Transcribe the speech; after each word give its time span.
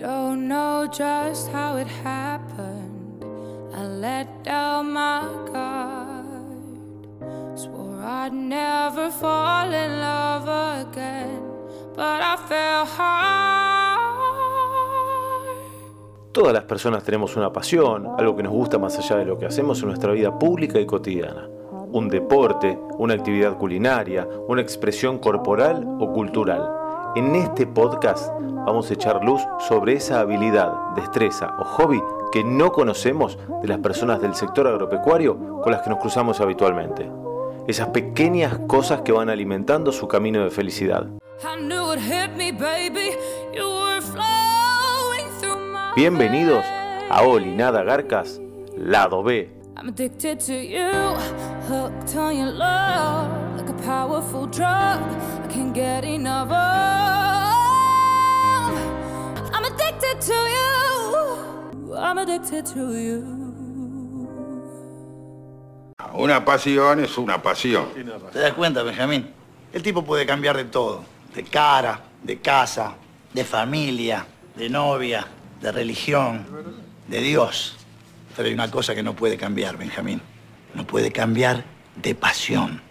don't 0.00 0.48
know 0.48 0.86
just 0.86 1.52
how 1.52 1.76
it 1.76 1.86
happened. 1.86 3.22
I 3.74 3.82
let 3.84 4.42
down 4.42 4.92
my 4.92 5.22
guard. 5.52 6.24
Swore 7.54 8.02
I'd 8.02 8.32
never 8.32 9.10
fall 9.10 9.70
in 9.70 10.00
love 10.00 10.48
again, 10.88 11.42
but 11.94 12.22
I 12.22 12.36
fell 12.48 12.86
hard. 12.86 14.00
Todas 16.32 16.54
las 16.54 16.64
personas 16.64 17.04
tenemos 17.04 17.36
una 17.36 17.52
pasión, 17.52 18.06
algo 18.16 18.36
que 18.36 18.42
nos 18.42 18.52
gusta 18.52 18.78
más 18.78 18.96
allá 18.98 19.16
de 19.16 19.26
lo 19.26 19.36
que 19.36 19.46
hacemos 19.46 19.82
en 19.82 19.88
nuestra 19.88 20.12
vida 20.12 20.38
pública 20.38 20.80
y 20.80 20.86
cotidiana. 20.86 21.46
Un 21.92 22.08
deporte, 22.08 22.78
una 22.98 23.14
actividad 23.14 23.58
culinaria, 23.58 24.26
una 24.48 24.62
expresión 24.62 25.18
corporal 25.18 25.84
o 25.98 26.12
cultural. 26.12 26.79
En 27.16 27.34
este 27.34 27.66
podcast 27.66 28.30
vamos 28.38 28.88
a 28.88 28.94
echar 28.94 29.24
luz 29.24 29.42
sobre 29.58 29.94
esa 29.94 30.20
habilidad, 30.20 30.72
destreza 30.94 31.56
o 31.58 31.64
hobby 31.64 32.00
que 32.30 32.44
no 32.44 32.70
conocemos 32.70 33.36
de 33.60 33.66
las 33.66 33.78
personas 33.78 34.22
del 34.22 34.36
sector 34.36 34.68
agropecuario 34.68 35.60
con 35.60 35.72
las 35.72 35.82
que 35.82 35.90
nos 35.90 35.98
cruzamos 35.98 36.40
habitualmente. 36.40 37.10
Esas 37.66 37.88
pequeñas 37.88 38.60
cosas 38.68 39.00
que 39.00 39.10
van 39.10 39.28
alimentando 39.28 39.90
su 39.90 40.06
camino 40.06 40.44
de 40.44 40.50
felicidad. 40.50 41.08
Bienvenidos 45.96 46.64
a 47.10 47.22
Oli 47.22 47.56
Nada 47.56 47.82
Garcas, 47.82 48.40
lado 48.76 49.24
B. 49.24 49.50
I'm 49.76 49.88
addicted 49.88 50.38
to 50.46 50.52
you, 50.52 51.16
hooked 51.66 52.14
on 52.14 52.36
your 52.36 52.52
love, 52.52 53.56
like 53.56 53.68
a 53.68 53.82
powerful 53.82 54.46
drug. 54.46 55.00
I 55.50 55.52
can't 55.52 55.74
get 55.74 56.04
enough 56.04 56.48
of. 56.48 56.54
I'm 59.52 59.64
addicted 59.64 60.20
to 60.20 60.32
you. 60.32 61.94
I'm 61.96 62.18
addicted 62.18 62.66
to 62.66 62.94
you. 62.96 63.24
Una 66.14 66.44
pasión 66.44 67.00
es 67.00 67.18
una 67.18 67.42
pasión. 67.42 67.88
¿Te 68.32 68.38
das 68.38 68.52
cuenta, 68.52 68.84
Benjamín? 68.84 69.28
El 69.72 69.82
tipo 69.82 70.04
puede 70.04 70.24
cambiar 70.24 70.56
de 70.56 70.66
todo. 70.66 71.04
De 71.34 71.42
cara, 71.42 72.00
de 72.22 72.38
casa, 72.38 72.94
de 73.34 73.44
familia, 73.44 74.24
de 74.54 74.70
novia, 74.70 75.26
de 75.60 75.72
religión, 75.72 76.46
de 77.08 77.20
Dios. 77.20 77.76
Pero 78.36 78.46
hay 78.46 78.54
una 78.54 78.70
cosa 78.70 78.94
que 78.94 79.02
no 79.02 79.16
puede 79.16 79.36
cambiar, 79.36 79.76
Benjamín. 79.76 80.22
No 80.74 80.86
puede 80.86 81.10
cambiar 81.10 81.64
de 81.96 82.14
pasión. 82.14 82.89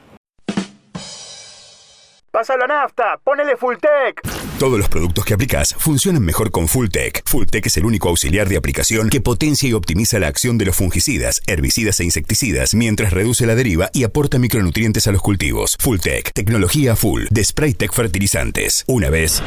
Pasa 2.39 2.55
la 2.55 2.67
nafta, 2.67 3.19
ponele 3.21 3.57
full 3.57 3.75
tech. 3.81 4.21
Todos 4.57 4.79
los 4.79 4.87
productos 4.87 5.25
que 5.25 5.33
aplicas 5.33 5.75
funcionan 5.77 6.23
mejor 6.23 6.51
con 6.51 6.69
Fulltech. 6.69 7.21
Fulltech 7.25 7.65
es 7.65 7.75
el 7.75 7.83
único 7.83 8.07
auxiliar 8.07 8.47
de 8.47 8.55
aplicación 8.55 9.09
que 9.09 9.19
potencia 9.19 9.67
y 9.67 9.73
optimiza 9.73 10.19
la 10.19 10.27
acción 10.27 10.57
de 10.57 10.63
los 10.63 10.77
fungicidas, 10.77 11.41
herbicidas 11.47 11.99
e 11.99 12.05
insecticidas 12.05 12.75
mientras 12.75 13.11
reduce 13.11 13.45
la 13.45 13.55
deriva 13.55 13.89
y 13.91 14.05
aporta 14.05 14.39
micronutrientes 14.39 15.05
a 15.07 15.11
los 15.11 15.21
cultivos. 15.21 15.75
Fulltech, 15.81 16.31
tecnología 16.31 16.95
full 16.95 17.25
de 17.29 17.43
Spraytech 17.43 17.91
Fertilizantes. 17.91 18.85
Una 18.87 19.09
vez, 19.09 19.43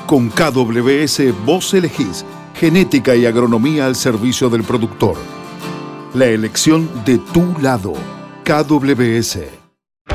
Con 0.08 0.28
KWS 0.28 1.44
vos 1.46 1.72
elegís 1.72 2.26
genética 2.56 3.14
y 3.14 3.26
agronomía 3.26 3.86
al 3.86 3.94
servicio 3.94 4.50
del 4.50 4.64
productor. 4.64 5.14
La 6.14 6.26
elección 6.26 6.90
de 7.04 7.18
tu 7.32 7.54
lado. 7.60 7.92
KWS. 8.42 9.59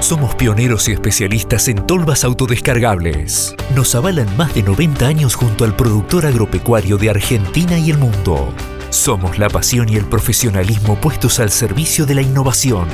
Somos 0.02 0.36
pioneros 0.36 0.88
y 0.88 0.92
especialistas 0.92 1.68
en 1.68 1.88
tolvas 1.88 2.24
autodescargables. 2.24 3.56
Nos 3.76 3.96
avalan 3.96 4.28
más 4.38 4.54
de 4.54 4.62
90 4.62 5.08
años 5.08 5.36
junto 5.36 5.64
al 5.64 5.76
productor 5.76 6.26
agropecuario 6.26 6.98
de 6.98 7.10
Argentina 7.10 7.78
y 7.80 7.92
el 7.92 7.98
mundo. 7.98 8.54
Somos 8.90 9.40
la 9.40 9.50
pasión 9.50 9.90
y 9.90 9.96
el 9.96 10.06
profesionalismo 10.06 10.96
puestos 10.96 11.40
al 11.40 11.50
servicio 11.50 12.06
de 12.06 12.16
la 12.16 12.22
innovación. 12.22 12.88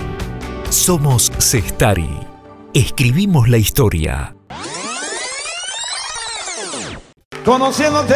Somos 0.69 1.31
Cestari. 1.39 2.09
Escribimos 2.73 3.49
la 3.49 3.57
historia. 3.57 4.35
Conociéndote. 7.43 8.15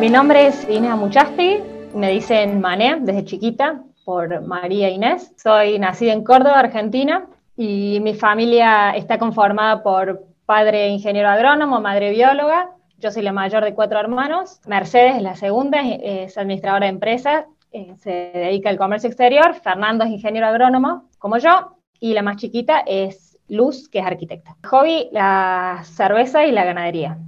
Mi 0.00 0.08
nombre 0.08 0.48
es 0.48 0.66
Inés 0.68 0.92
Amuchasti, 0.92 1.58
me 1.94 2.10
dicen 2.10 2.60
Mané 2.60 2.98
desde 3.00 3.24
chiquita 3.24 3.82
por 4.08 4.40
María 4.40 4.88
Inés. 4.88 5.34
Soy 5.36 5.78
nacida 5.78 6.14
en 6.14 6.24
Córdoba, 6.24 6.60
Argentina, 6.60 7.26
y 7.58 8.00
mi 8.00 8.14
familia 8.14 8.92
está 8.92 9.18
conformada 9.18 9.82
por 9.82 10.24
padre 10.46 10.88
ingeniero 10.88 11.28
agrónomo, 11.28 11.78
madre 11.82 12.08
bióloga. 12.12 12.70
Yo 12.96 13.10
soy 13.10 13.20
la 13.20 13.34
mayor 13.34 13.64
de 13.64 13.74
cuatro 13.74 14.00
hermanos. 14.00 14.62
Mercedes 14.66 15.16
es 15.16 15.22
la 15.22 15.36
segunda, 15.36 15.82
es 15.82 16.00
es 16.02 16.38
administradora 16.38 16.86
de 16.86 16.92
empresas, 16.92 17.44
eh, 17.70 17.96
se 17.98 18.30
dedica 18.32 18.70
al 18.70 18.78
comercio 18.78 19.08
exterior. 19.08 19.52
Fernando 19.62 20.04
es 20.04 20.10
ingeniero 20.10 20.46
agrónomo, 20.46 21.10
como 21.18 21.36
yo. 21.36 21.76
Y 22.00 22.14
la 22.14 22.22
más 22.22 22.36
chiquita 22.36 22.82
es 22.86 23.36
Luz, 23.46 23.90
que 23.90 23.98
es 23.98 24.06
arquitecta. 24.06 24.56
Hobby, 24.70 25.10
la 25.12 25.82
cerveza 25.84 26.46
y 26.46 26.52
la 26.52 26.64
ganadería. 26.64 27.18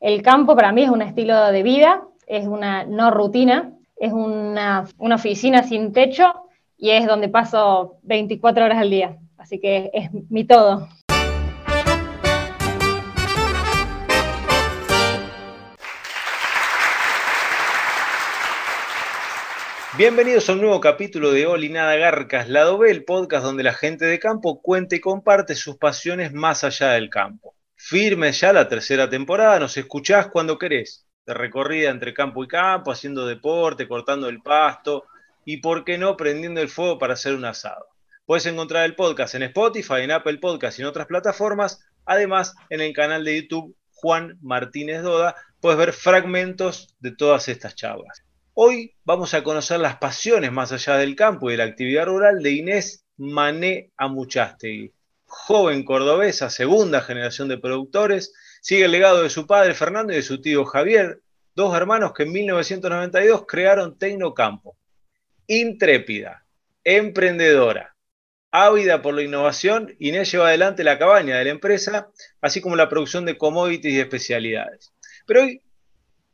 El 0.00 0.20
campo 0.22 0.56
para 0.56 0.72
mí 0.72 0.82
es 0.82 0.90
un 0.90 1.02
estilo 1.02 1.52
de 1.52 1.62
vida, 1.62 2.02
es 2.26 2.48
una 2.48 2.82
no 2.82 3.12
rutina, 3.12 3.73
es 3.96 4.12
una, 4.12 4.86
una 4.98 5.14
oficina 5.14 5.62
sin 5.62 5.92
techo 5.92 6.32
y 6.76 6.90
es 6.90 7.06
donde 7.06 7.28
paso 7.28 7.98
24 8.02 8.64
horas 8.64 8.78
al 8.78 8.90
día. 8.90 9.18
Así 9.38 9.60
que 9.60 9.90
es 9.92 10.10
mi 10.30 10.44
todo. 10.44 10.88
Bienvenidos 19.96 20.48
a 20.48 20.54
un 20.54 20.60
nuevo 20.60 20.80
capítulo 20.80 21.30
de 21.30 21.46
Oli 21.46 21.68
Nada 21.68 21.94
Garcas, 21.94 22.48
lado 22.48 22.78
B, 22.78 22.90
el 22.90 23.04
podcast 23.04 23.44
donde 23.44 23.62
la 23.62 23.74
gente 23.74 24.04
de 24.04 24.18
campo 24.18 24.60
cuenta 24.60 24.96
y 24.96 25.00
comparte 25.00 25.54
sus 25.54 25.76
pasiones 25.76 26.32
más 26.32 26.64
allá 26.64 26.90
del 26.90 27.10
campo. 27.10 27.54
Firme 27.76 28.32
ya 28.32 28.52
la 28.52 28.66
tercera 28.66 29.08
temporada, 29.08 29.60
nos 29.60 29.76
escuchás 29.76 30.26
cuando 30.26 30.58
querés, 30.58 31.03
de 31.26 31.34
recorrida 31.34 31.90
entre 31.90 32.14
campo 32.14 32.44
y 32.44 32.48
campo, 32.48 32.90
haciendo 32.90 33.26
deporte, 33.26 33.88
cortando 33.88 34.28
el 34.28 34.42
pasto 34.42 35.04
y, 35.44 35.58
por 35.58 35.84
qué 35.84 35.98
no, 35.98 36.16
prendiendo 36.16 36.60
el 36.60 36.68
fuego 36.68 36.98
para 36.98 37.14
hacer 37.14 37.34
un 37.34 37.44
asado. 37.44 37.86
Puedes 38.26 38.46
encontrar 38.46 38.84
el 38.84 38.94
podcast 38.94 39.34
en 39.34 39.42
Spotify, 39.44 40.00
en 40.00 40.10
Apple 40.10 40.38
Podcast 40.38 40.78
y 40.78 40.82
en 40.82 40.88
otras 40.88 41.06
plataformas. 41.06 41.84
Además, 42.06 42.54
en 42.70 42.80
el 42.80 42.92
canal 42.92 43.24
de 43.24 43.42
YouTube 43.42 43.76
Juan 43.90 44.38
Martínez 44.42 45.02
Doda, 45.02 45.34
puedes 45.60 45.78
ver 45.78 45.92
fragmentos 45.92 46.94
de 47.00 47.14
todas 47.14 47.48
estas 47.48 47.74
charlas. 47.74 48.22
Hoy 48.54 48.94
vamos 49.04 49.34
a 49.34 49.42
conocer 49.42 49.80
las 49.80 49.96
pasiones 49.96 50.52
más 50.52 50.72
allá 50.72 50.96
del 50.96 51.16
campo 51.16 51.48
y 51.48 51.54
de 51.54 51.58
la 51.58 51.64
actividad 51.64 52.06
rural 52.06 52.42
de 52.42 52.52
Inés 52.52 53.04
Mané 53.16 53.90
Amuchastegui, 53.96 54.92
joven 55.24 55.84
cordobesa, 55.84 56.50
segunda 56.50 57.00
generación 57.00 57.48
de 57.48 57.58
productores, 57.58 58.32
sigue 58.64 58.86
el 58.86 58.92
legado 58.92 59.22
de 59.22 59.28
su 59.28 59.46
padre 59.46 59.74
Fernando 59.74 60.14
y 60.14 60.16
de 60.16 60.22
su 60.22 60.40
tío 60.40 60.64
Javier, 60.64 61.20
dos 61.54 61.76
hermanos 61.76 62.14
que 62.14 62.22
en 62.22 62.32
1992 62.32 63.44
crearon 63.46 63.98
Tecnocampo. 63.98 64.74
Intrépida, 65.46 66.46
emprendedora, 66.82 67.94
ávida 68.50 69.02
por 69.02 69.12
la 69.12 69.22
innovación, 69.22 69.94
Inés 69.98 70.32
lleva 70.32 70.48
adelante 70.48 70.82
la 70.82 70.98
cabaña 70.98 71.36
de 71.36 71.44
la 71.44 71.50
empresa, 71.50 72.08
así 72.40 72.62
como 72.62 72.74
la 72.74 72.88
producción 72.88 73.26
de 73.26 73.36
commodities 73.36 73.92
y 73.92 74.00
especialidades. 74.00 74.94
Pero 75.26 75.42
hoy 75.42 75.60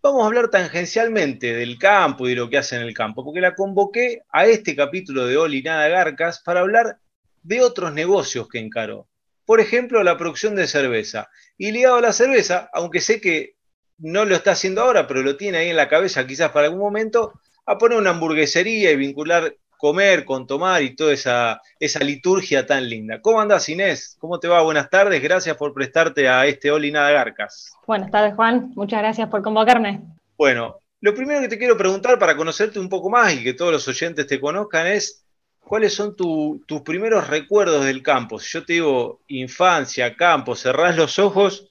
vamos 0.01 0.23
a 0.23 0.27
hablar 0.27 0.51
tangencialmente 0.51 1.53
del 1.53 1.79
campo 1.79 2.29
y 2.29 2.31
de 2.31 2.37
lo 2.37 2.49
que 2.49 2.59
hace 2.59 2.77
en 2.77 2.83
el 2.83 2.95
campo, 2.95 3.25
porque 3.25 3.41
la 3.41 3.57
convoqué 3.57 4.23
a 4.31 4.47
este 4.47 4.77
capítulo 4.77 5.27
de 5.27 5.37
Oli 5.37 5.63
Nada 5.63 5.89
Garcas 5.89 6.41
para 6.45 6.61
hablar 6.61 7.01
de 7.43 7.61
otros 7.61 7.93
negocios 7.93 8.47
que 8.47 8.61
encaró. 8.61 9.10
Por 9.51 9.59
ejemplo, 9.59 10.05
la 10.05 10.17
producción 10.17 10.55
de 10.55 10.69
cerveza. 10.69 11.29
Y 11.59 11.73
ligado 11.73 11.97
a 11.97 12.01
la 12.01 12.13
cerveza, 12.13 12.71
aunque 12.73 13.01
sé 13.01 13.21
que 13.21 13.57
no 13.99 14.25
lo 14.25 14.37
está 14.37 14.53
haciendo 14.53 14.81
ahora, 14.81 15.09
pero 15.09 15.23
lo 15.23 15.37
tiene 15.37 15.59
ahí 15.59 15.71
en 15.71 15.77
la 15.77 15.89
cabeza 15.89 16.25
quizás 16.25 16.53
para 16.53 16.67
algún 16.67 16.79
momento, 16.79 17.33
a 17.67 17.77
poner 17.77 17.99
una 17.99 18.11
hamburguesería 18.11 18.93
y 18.93 18.97
vincular 18.97 19.57
comer 19.77 20.25
con 20.25 20.47
tomar 20.47 20.85
y 20.85 20.95
toda 20.95 21.13
esa, 21.13 21.61
esa 21.81 21.99
liturgia 21.99 22.65
tan 22.65 22.89
linda. 22.89 23.21
¿Cómo 23.21 23.41
andas, 23.41 23.69
Inés? 23.69 24.17
¿Cómo 24.21 24.39
te 24.39 24.47
va? 24.47 24.63
Buenas 24.63 24.89
tardes. 24.89 25.21
Gracias 25.21 25.57
por 25.57 25.75
prestarte 25.75 26.29
a 26.29 26.47
este 26.47 26.71
Oli 26.71 26.93
Nada 26.93 27.11
Garcas. 27.11 27.73
Buenas 27.89 28.13
tardes, 28.13 28.37
Juan. 28.37 28.71
Muchas 28.77 29.01
gracias 29.01 29.29
por 29.31 29.43
convocarme. 29.43 30.01
Bueno, 30.39 30.77
lo 31.01 31.13
primero 31.13 31.41
que 31.41 31.49
te 31.49 31.59
quiero 31.59 31.77
preguntar 31.77 32.21
para 32.21 32.37
conocerte 32.37 32.79
un 32.79 32.89
poco 32.89 33.11
más 33.11 33.35
y 33.35 33.43
que 33.43 33.55
todos 33.55 33.73
los 33.73 33.89
oyentes 33.89 34.29
te 34.29 34.39
conozcan 34.39 34.87
es, 34.87 35.25
¿cuáles 35.61 35.95
son 35.95 36.17
tu- 36.17 36.63
tus 36.67 36.83
primeros 36.83 37.29
recuerdos 37.29 37.85
del 37.85 38.03
campo? 38.03 38.39
Si 38.39 38.51
yo 38.53 38.65
te 38.65 38.75
digo 38.75 39.21
infancia, 39.29 40.17
campo, 40.17 40.55
cerrás 40.55 40.97
los 40.97 41.19
ojos 41.19 41.69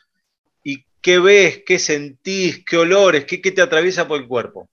¿Qué 1.02 1.18
ves? 1.20 1.64
¿Qué 1.66 1.80
sentís? 1.80 2.64
¿Qué 2.66 2.78
olores? 2.78 3.26
¿Qué, 3.26 3.42
qué 3.42 3.52
te 3.52 3.62
atraviesa 3.62 4.08
por 4.08 4.20
el 4.20 4.28
cuerpo? 4.28 4.68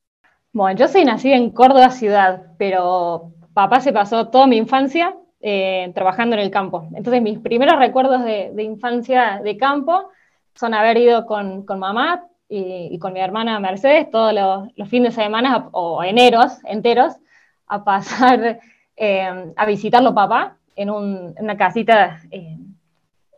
Bueno, 0.53 0.79
yo 0.79 0.89
soy 0.89 1.05
nacida 1.05 1.37
en 1.37 1.51
Córdoba 1.51 1.91
ciudad, 1.91 2.47
pero 2.59 3.33
papá 3.55 3.81
se 3.81 3.93
pasó 3.93 4.29
toda 4.29 4.47
mi 4.47 4.57
infancia 4.57 5.15
eh, 5.41 5.93
trabajando 5.95 6.35
en 6.35 6.43
el 6.43 6.51
campo. 6.51 6.89
Entonces 6.95 7.23
mis 7.23 7.39
primeros 7.39 7.79
recuerdos 7.79 8.25
de, 8.25 8.53
infancia 8.63 9.41
de 9.43 9.57
campo 9.57 10.11
son 10.55 10.75
haber 10.75 10.97
ido 10.97 11.27
con, 11.27 11.65
mamá 11.79 12.27
y, 12.49 12.99
con 12.99 13.13
mi 13.13 13.21
hermana 13.21 13.61
Mercedes 13.61 14.11
todos 14.11 14.33
los, 14.33 14.89
fines 14.89 15.15
de 15.15 15.23
semana 15.23 15.69
o 15.73 16.03
eneros 16.03 16.59
enteros 16.65 17.15
a 17.69 17.85
pasar 17.85 18.61
eh, 18.97 19.53
a 19.55 19.67
visitarlo 19.67 20.15
papá 20.15 20.57
en, 20.75 20.91
una 20.91 21.57
casita 21.57 22.21
eh, 22.31 22.59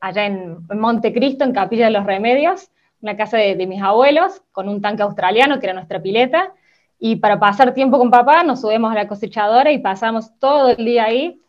allá 0.00 0.26
en, 0.26 0.66
Montecristo, 0.68 1.44
en 1.44 1.52
Capilla 1.52 1.86
de 1.86 1.92
los 1.92 2.04
Remedios, 2.04 2.70
una 3.00 3.16
casa 3.16 3.38
de, 3.38 3.66
mis 3.66 3.80
abuelos, 3.82 4.42
con 4.52 4.68
un 4.68 4.80
tanque 4.80 5.02
australiano 5.02 5.58
que 5.58 5.66
era 5.66 5.74
nuestra 5.74 6.02
pileta, 6.02 6.52
y 6.98 7.16
para 7.16 7.38
pasar 7.38 7.74
tiempo 7.74 7.98
con 7.98 8.10
papá 8.10 8.42
nos 8.42 8.60
subimos 8.60 8.90
a 8.90 8.96
la 8.96 9.08
cosechadora 9.08 9.70
y 9.70 9.78
pasamos 9.78 10.36
todo 10.40 10.70
el 10.70 10.84
día 10.84 11.04
ahí. 11.04 11.40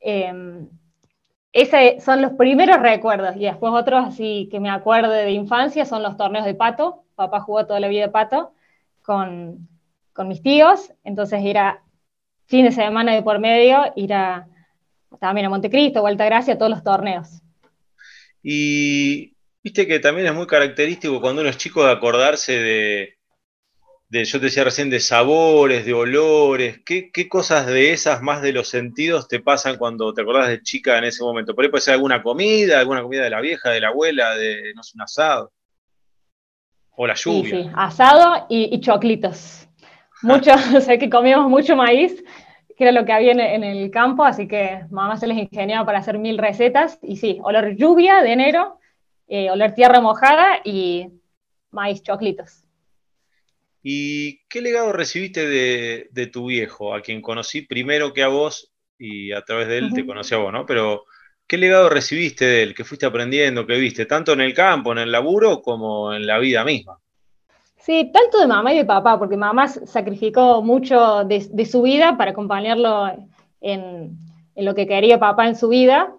Eh, 0.00 0.56
son 2.00 2.22
los 2.22 2.32
primeros 2.32 2.80
recuerdos, 2.80 3.36
y 3.36 3.40
después 3.40 3.72
otros 3.72 4.06
así 4.06 4.48
que 4.50 4.60
me 4.60 4.70
acuerdo 4.70 5.10
de 5.10 5.30
infancia 5.30 5.84
son 5.84 6.02
los 6.02 6.16
torneos 6.16 6.44
de 6.44 6.54
pato. 6.54 7.04
Papá 7.14 7.40
jugó 7.40 7.66
toda 7.66 7.80
la 7.80 7.88
vida 7.88 8.02
de 8.02 8.12
pato 8.12 8.52
con, 9.02 9.68
con 10.12 10.28
mis 10.28 10.42
tíos, 10.42 10.92
entonces 11.04 11.40
era 11.44 11.82
fin 12.48 12.64
de 12.64 12.72
semana 12.72 13.14
de 13.14 13.22
por 13.22 13.38
medio 13.38 13.92
ir 13.94 14.12
a, 14.12 14.48
también 15.20 15.46
a 15.46 15.50
Montecristo, 15.50 16.02
Gracia, 16.02 16.58
todos 16.58 16.70
los 16.70 16.82
torneos. 16.82 17.42
Y 18.42 19.34
viste 19.62 19.86
que 19.86 20.00
también 20.00 20.26
es 20.26 20.34
muy 20.34 20.46
característico 20.46 21.20
cuando 21.20 21.42
uno 21.42 21.50
es 21.50 21.58
chico 21.58 21.84
de 21.84 21.92
acordarse 21.92 22.52
de, 22.52 24.24
yo 24.24 24.38
te 24.38 24.46
decía 24.46 24.64
recién, 24.64 24.88
de 24.88 25.00
sabores, 25.00 25.84
de 25.84 25.92
olores, 25.92 26.80
¿Qué, 26.84 27.28
cosas 27.28 27.66
de 27.66 27.92
esas 27.92 28.22
más 28.22 28.40
de 28.40 28.52
los 28.52 28.68
sentidos 28.68 29.28
te 29.28 29.40
pasan 29.40 29.76
cuando 29.76 30.14
te 30.14 30.22
acordás 30.22 30.48
de 30.48 30.62
chica 30.62 30.96
en 30.96 31.04
ese 31.04 31.22
momento? 31.22 31.54
Por 31.54 31.64
ahí 31.64 31.70
puede 31.70 31.82
ser 31.82 31.94
alguna 31.94 32.22
comida, 32.22 32.80
alguna 32.80 33.02
comida 33.02 33.24
de 33.24 33.30
la 33.30 33.42
vieja, 33.42 33.70
de 33.70 33.80
la 33.80 33.88
abuela, 33.88 34.34
de, 34.36 34.72
no 34.74 34.82
sé, 34.82 34.92
un 34.94 35.02
asado. 35.02 35.52
O 36.96 37.06
la 37.06 37.14
lluvia. 37.14 37.50
Sí, 37.50 37.62
sí, 37.64 37.70
asado 37.76 38.46
y, 38.48 38.80
choclitos. 38.80 39.67
Mucho, 40.22 40.50
sé 40.80 40.98
que 40.98 41.10
comíamos 41.10 41.50
mucho 41.50 41.76
maíz, 41.76 42.22
que 42.76 42.84
era 42.84 42.92
lo 42.92 43.04
que 43.04 43.12
había 43.12 43.32
en, 43.32 43.64
el 43.64 43.90
campo, 43.90 44.24
así 44.24 44.46
que 44.46 44.84
mamá 44.90 45.16
se 45.16 45.26
les 45.26 45.38
ingeniaba 45.38 45.84
para 45.84 45.98
hacer 45.98 46.18
mil 46.18 46.38
recetas. 46.38 46.98
Y 47.02 47.16
sí, 47.16 47.38
olor 47.42 47.76
lluvia 47.76 48.22
de 48.22 48.32
enero, 48.32 48.78
eh, 49.26 49.50
olor 49.50 49.72
tierra 49.72 50.00
mojada 50.00 50.60
y 50.64 51.08
maíz, 51.70 52.02
choclitos. 52.02 52.64
¿Y 53.82 54.44
qué 54.48 54.60
legado 54.60 54.92
recibiste 54.92 55.46
de, 55.46 56.26
tu 56.26 56.46
viejo, 56.46 56.94
a 56.94 57.00
quien 57.00 57.22
conocí 57.22 57.62
primero 57.62 58.12
que 58.12 58.22
a 58.22 58.28
vos 58.28 58.72
y 58.98 59.32
a 59.32 59.42
través 59.42 59.68
de 59.68 59.78
él 59.78 59.92
te 59.94 60.04
conocí 60.04 60.34
a 60.34 60.38
vos, 60.38 60.52
¿no? 60.52 60.66
Pero, 60.66 61.04
¿qué 61.46 61.56
legado 61.56 61.88
recibiste 61.88 62.44
de 62.44 62.62
él? 62.64 62.74
¿Qué 62.74 62.84
fuiste 62.84 63.06
aprendiendo? 63.06 63.66
¿Qué 63.66 63.76
viste? 63.76 64.06
Tanto 64.06 64.32
en 64.32 64.40
el 64.40 64.52
campo, 64.52 64.92
en 64.92 64.98
el 64.98 65.12
laburo, 65.12 65.62
como 65.62 66.12
en 66.12 66.26
la 66.26 66.38
vida 66.38 66.64
misma. 66.64 66.98
Sí, 67.88 68.10
tanto 68.12 68.38
de 68.38 68.46
mamá 68.46 68.74
y 68.74 68.76
de 68.76 68.84
papá, 68.84 69.18
porque 69.18 69.38
mamá 69.38 69.66
sacrificó 69.66 70.60
mucho 70.60 71.24
de, 71.24 71.64
su 71.64 71.80
vida 71.80 72.18
para 72.18 72.32
acompañarlo 72.32 73.10
en, 73.62 74.18
lo 74.54 74.74
que 74.74 74.86
quería 74.86 75.18
papá 75.18 75.48
en 75.48 75.56
su 75.56 75.70
vida 75.70 76.12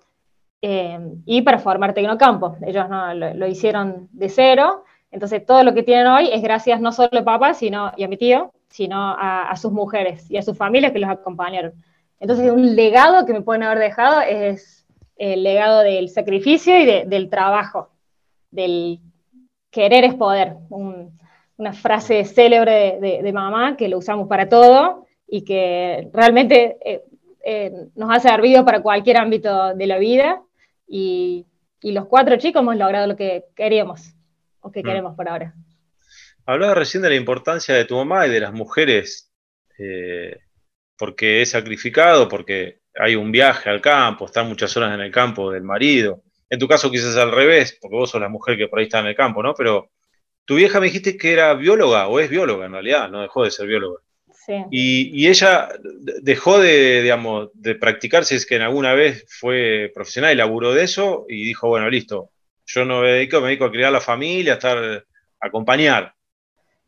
eh, 0.64 1.00
y 1.26 1.44
para 1.44 1.60
formar 1.60 1.94
Tecnocampo. 1.94 2.58
Ellos 2.66 2.90
no, 2.90 3.14
lo 3.14 3.48
hicieron 3.48 4.10
de 4.12 4.30
cero 4.30 4.84
entonces, 5.12 5.46
todo 5.46 5.64
lo 5.64 5.74
que 5.74 5.84
tienen 5.84 6.08
hoy 6.08 6.30
es 6.32 6.42
gracias 6.42 6.80
no 6.82 6.92
solo 6.92 7.20
a 7.20 7.24
papá 7.24 7.54
sino, 7.54 7.92
y 7.98 8.04
a 8.04 8.08
mi 8.08 8.18
tío, 8.18 8.52
sino 8.70 9.16
a, 9.18 9.56
sus 9.56 9.72
mujeres 9.72 10.30
y 10.30 10.38
a 10.38 10.42
sus 10.42 10.58
familias 10.58 10.92
que 10.92 11.00
los 11.00 11.10
acompañaron. 11.10 11.74
Entonces, 12.20 12.52
un 12.52 12.76
legado 12.76 13.26
que 13.26 13.34
me 13.34 13.42
pueden 13.42 13.64
haber 13.64 13.80
dejado 13.80 14.22
es 14.22 14.86
el 15.16 15.44
legado 15.44 15.82
del 15.82 16.10
sacrificio 16.10 16.80
y 16.80 16.86
del 16.86 17.30
trabajo, 17.30 17.90
del 18.52 19.00
querer 19.72 20.04
es 20.04 20.14
poder. 20.14 20.58
Una 21.60 21.74
frase 21.74 22.24
célebre 22.24 23.00
de, 23.02 23.34
mamá 23.34 23.76
que 23.76 23.90
lo 23.90 23.98
usamos 23.98 24.30
para 24.30 24.48
todo 24.48 25.06
y 25.28 25.44
que 25.44 26.10
realmente 26.14 26.78
eh, 26.84 27.04
eh, 27.46 27.72
nos 27.96 28.10
ha 28.16 28.20
servido 28.22 28.64
para 28.64 28.82
cualquier 28.82 29.18
ámbito 29.18 29.76
de 29.76 29.86
la 29.86 29.98
vida. 29.98 30.42
Y, 30.88 31.46
y 31.82 31.92
los 31.92 32.08
cuatro 32.08 32.38
chicos 32.38 32.62
hemos 32.62 32.78
logrado 32.78 33.08
lo 33.08 33.18
que 33.18 33.44
queríamos 33.56 34.14
o 34.62 34.72
qué 34.72 34.82
mm. 34.82 34.86
queremos 34.86 35.16
por 35.16 35.28
ahora. 35.28 35.54
Hablaba 36.46 36.76
recién 36.76 37.04
de 37.04 37.10
la 37.10 37.16
importancia 37.16 37.76
de 37.76 37.84
tu 37.84 37.98
mamá 37.98 38.26
y 38.26 38.32
de 38.32 38.40
las 38.40 38.54
mujeres, 38.54 39.30
eh, 39.78 40.40
porque 40.98 41.42
es 41.42 41.52
sacrificado, 41.52 42.30
porque 42.30 42.80
hay 42.96 43.16
un 43.16 43.34
viaje 43.34 43.70
al 43.70 43.82
campo, 43.82 44.26
están 44.26 44.48
muchas 44.48 44.76
horas 44.78 44.94
en 44.94 45.02
el 45.02 45.12
campo 45.12 45.52
del 45.52 45.64
marido. 45.64 46.24
En 46.50 46.58
tu 46.58 46.70
caso 46.70 46.90
quizás 46.90 47.18
al 47.18 47.34
revés, 47.34 47.78
porque 47.80 47.98
vos 47.98 48.10
sos 48.10 48.22
la 48.22 48.30
mujer 48.30 48.58
que 48.58 48.70
por 48.70 48.80
ahí 48.80 48.86
está 48.86 49.00
en 49.00 49.08
el 49.08 49.16
campo, 49.16 49.44
¿no? 49.44 49.54
Pero 49.54 49.92
tu 50.50 50.56
vieja 50.56 50.80
me 50.80 50.88
dijiste 50.88 51.16
que 51.16 51.32
era 51.32 51.54
bióloga, 51.54 52.08
o 52.08 52.20
es 52.20 52.28
bióloga 52.28 52.66
en 52.66 52.72
realidad, 52.72 53.08
no 53.08 53.22
dejó 53.22 53.44
de 53.44 53.52
ser 53.52 53.68
bióloga. 53.68 54.00
Sí. 54.34 54.56
Y, 54.72 55.28
ella 55.28 55.70
dejó 56.24 56.58
de, 56.58 57.04
digamos, 57.04 57.52
de 57.54 57.76
practicar, 57.76 58.26
si 58.26 58.34
es 58.34 58.48
que 58.48 58.56
en 58.56 58.64
alguna 58.64 58.96
vez 58.96 59.28
fue 59.30 59.92
profesional 59.94 60.34
y 60.34 60.38
laburó 60.38 60.74
de 60.74 60.86
eso, 60.86 61.28
y 61.30 61.44
dijo, 61.44 61.68
bueno, 61.68 61.88
listo, 61.88 62.32
yo 62.66 62.84
no 62.84 63.02
me 63.02 63.10
dedico, 63.10 63.42
me 63.42 63.50
dedico 63.50 63.66
a 63.66 63.72
criar 63.72 63.92
la 63.92 64.02
familia, 64.02 64.54
a 64.54 64.56
estar, 64.56 64.78
a 64.80 65.48
acompañar. 65.48 66.16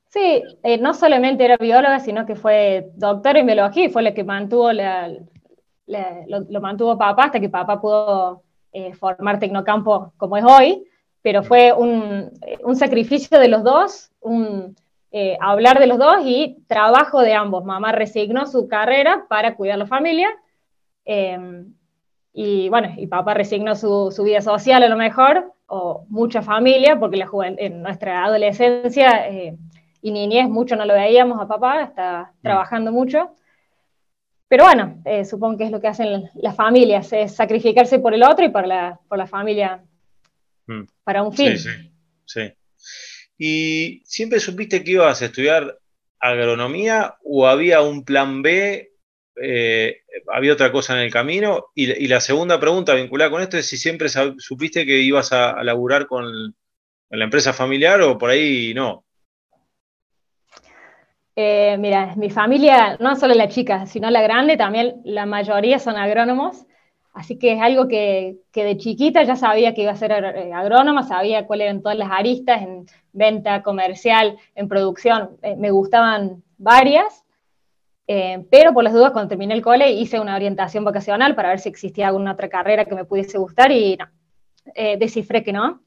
Sí, 0.10 0.42
eh, 0.64 0.80
no 0.80 0.96
solamente 0.96 1.46
era 1.46 1.58
bióloga, 1.58 2.00
sino 2.00 2.26
que 2.26 2.36
fue 2.36 2.88
doctora 2.96 3.42
en 3.42 3.46
biología 3.46 3.86
y 3.86 3.90
fue 3.90 4.02
la 4.02 4.16
que 4.16 4.24
mantuvo 4.24 4.72
lo, 4.74 6.62
mantuvo 6.62 6.98
papá 6.98 7.26
hasta 7.26 7.40
que 7.40 7.50
papá 7.50 7.80
pudo 7.80 8.42
eh, 8.74 8.96
formar 8.96 9.38
Tecnocampo 9.38 10.14
como 10.18 10.36
es 10.36 10.46
hoy, 10.46 10.84
pero 11.22 11.44
fue 11.44 11.74
un, 11.74 12.32
sacrificio 12.76 13.40
de 13.40 13.48
los 13.48 13.64
dos, 13.64 14.12
un, 14.22 14.76
eh, 15.12 15.38
hablar 15.40 15.80
de 15.80 15.88
los 15.88 15.98
dos 15.98 16.18
y 16.26 16.64
trabajo 16.68 17.22
de 17.22 17.34
ambos. 17.34 17.64
Mamá 17.66 17.92
resignó 17.92 18.46
su 18.48 18.68
carrera 18.68 19.26
para 19.30 19.56
cuidar 19.56 19.78
la 19.78 19.86
familia 19.86 20.30
y 22.34 22.70
bueno, 22.70 22.94
y 22.98 23.08
papá 23.08 23.34
resignó 23.34 23.76
su, 23.76 24.12
su, 24.12 24.24
vida 24.24 24.42
social 24.42 24.84
a 24.84 24.90
lo 24.90 24.96
mejor 24.96 25.54
o 25.68 26.06
mucha 26.10 26.42
familia, 26.42 27.00
porque 27.00 27.18
la 27.18 27.30
en 27.58 27.82
nuestra 27.82 28.26
adolescencia 28.26 29.28
eh, 29.30 29.58
y 30.02 30.12
niñez 30.12 30.50
mucho 30.50 30.76
no 30.76 30.86
lo 30.86 30.94
veíamos 30.94 31.40
a 31.42 31.48
papá, 31.48 31.84
está 31.84 32.34
trabajando 32.42 32.92
mucho. 32.92 33.32
Pero 34.48 34.66
bueno, 34.66 35.02
eh, 35.06 35.24
supongo 35.24 35.58
que 35.58 35.64
es 35.66 35.72
lo 35.72 35.80
que 35.80 35.88
hacen 35.88 36.30
las 36.36 36.56
familias, 36.56 37.14
es 37.14 37.36
sacrificarse 37.36 38.00
por 38.00 38.14
el 38.14 38.24
otro 38.24 38.46
y 38.46 38.50
por 38.50 38.68
la, 38.68 39.00
por 39.08 39.18
la 39.18 39.28
familia. 39.28 39.84
Para 41.12 41.24
un 41.24 41.34
fin. 41.34 41.58
Sí, 41.58 41.70
sí, 41.70 41.92
sí. 42.26 42.54
¿Y 43.38 44.02
siempre 44.06 44.40
supiste 44.40 44.82
que 44.82 44.92
ibas 44.92 45.22
a 45.22 45.26
estudiar 45.26 45.78
agronomía 46.20 47.16
o 47.22 47.48
había 47.48 47.82
un 47.82 48.06
plan 48.06 48.42
B 48.42 48.92
eh, 49.42 49.98
había 50.32 50.54
otra 50.54 50.72
cosa 50.72 50.94
en 50.94 51.00
el 51.00 51.12
camino. 51.12 51.66
Y, 51.76 52.08
la 52.08 52.22
segunda 52.22 52.60
pregunta 52.60 52.94
vinculada 52.94 53.32
con 53.32 53.42
esto 53.42 53.58
es 53.58 53.66
si 53.66 53.76
siempre 53.76 54.08
supiste 54.38 54.86
que 54.86 55.00
ibas 55.00 55.34
a, 55.34 55.62
laburar 55.64 56.08
con 56.08 56.56
la 57.10 57.24
empresa 57.24 57.52
familiar 57.52 58.02
o 58.02 58.18
por 58.18 58.30
ahí 58.30 58.74
no. 58.74 59.04
Eh, 61.36 61.76
mira, 61.80 62.14
mi 62.16 62.30
familia, 62.30 62.98
no 63.00 63.16
solo 63.16 63.34
la 63.34 63.50
chica, 63.50 63.86
sino 63.86 64.10
la 64.12 64.22
grande, 64.22 64.58
también 64.58 65.02
la 65.04 65.26
mayoría 65.26 65.80
son 65.80 65.98
agrónomos, 65.98 66.66
así 67.14 67.38
que 67.38 67.54
es 67.54 67.62
algo 67.62 67.88
que, 67.88 68.38
de 68.54 68.78
chiquita 68.78 69.24
ya 69.24 69.36
sabía 69.36 69.74
que 69.74 69.84
iba 69.84 69.92
a 69.92 69.96
ser 69.96 70.12
eh, 70.12 70.54
agrónoma, 70.54 71.04
sabía 71.04 71.48
cuáles 71.48 71.66
eran 71.66 71.82
todas 71.82 71.98
las 71.98 72.12
aristas 72.12 72.62
en 72.62 72.86
venta 73.14 73.62
comercial, 73.64 74.38
en 74.56 74.68
producción, 74.68 75.38
me 75.58 75.72
gustaban 75.72 76.44
varias, 76.58 77.24
eh, 78.14 78.46
pero 78.50 78.74
por 78.74 78.84
las 78.84 78.92
dudas, 78.92 79.12
cuando 79.12 79.30
terminé 79.30 79.54
el 79.54 79.62
cole, 79.62 79.90
hice 79.92 80.20
una 80.20 80.36
orientación 80.36 80.84
vocacional 80.84 81.34
para 81.34 81.48
ver 81.48 81.60
si 81.60 81.70
existía 81.70 82.10
alguna 82.10 82.34
otra 82.34 82.50
carrera 82.50 82.84
que 82.84 82.94
me 82.94 83.06
pudiese 83.06 83.38
gustar 83.38 83.72
y 83.72 83.96
no, 83.96 84.06
eh, 84.76 84.98
descifré 84.98 85.44
que 85.44 85.54
no. 85.54 85.82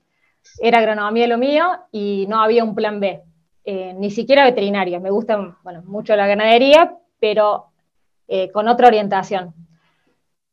Era 0.58 0.78
agronomía 0.78 1.26
lo 1.26 1.36
mío 1.36 1.66
y 1.92 2.24
no 2.26 2.40
había 2.40 2.64
un 2.64 2.74
plan 2.74 2.98
B, 2.98 3.20
eh, 3.64 3.92
ni 3.98 4.10
siquiera 4.10 4.44
veterinaria. 4.44 5.00
Me 5.00 5.10
gusta 5.10 5.54
mucho 5.84 6.16
la 6.16 6.26
ganadería, 6.26 6.96
pero 7.20 7.66
con 8.54 8.68
otra 8.68 8.88
orientación. 8.88 9.52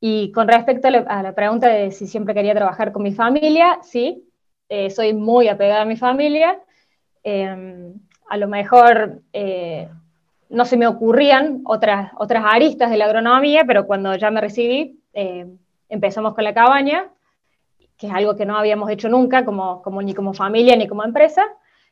Y 0.01 0.31
con 0.31 0.48
respecto 0.48 0.88
a 0.88 1.24
la, 1.24 1.34
pregunta 1.34 1.67
de 1.67 1.91
si 1.91 2.08
siempre 2.08 2.34
quería 2.34 2.55
trabajar 2.55 2.91
con 2.91 3.03
mi 3.03 3.13
familia, 3.13 3.79
sí, 3.84 4.27
soy 4.89 5.13
muy 5.13 5.48
apegada 5.48 5.84
a 5.84 5.86
mi 5.86 5.96
familia. 5.96 6.60
a 7.24 8.38
lo 8.38 8.48
mejor 8.48 9.22
no 10.51 10.65
se 10.65 10.77
me 10.77 10.86
ocurrían 10.86 11.62
otras, 11.65 12.12
otras 12.17 12.43
aristas 12.46 12.91
de 12.91 12.98
la 12.98 13.05
agronomía, 13.05 13.63
pero 13.65 13.88
cuando 13.88 14.15
ya 14.15 14.29
me 14.31 14.41
recibí, 14.41 15.00
eh, 15.13 15.48
empezamos 15.88 16.36
con 16.36 16.43
la 16.43 16.53
cabaña, 16.53 17.10
que 17.98 18.08
es 18.08 18.13
algo 18.13 18.36
que 18.36 18.46
no 18.46 18.58
habíamos 18.58 18.89
hecho 18.89 19.08
nunca, 19.08 19.46
como, 19.46 19.81
como 19.81 20.01
ni 20.01 20.13
como 20.13 20.34
familia 20.34 20.75
ni 20.75 20.88
como 20.88 21.05
empresa, 21.05 21.43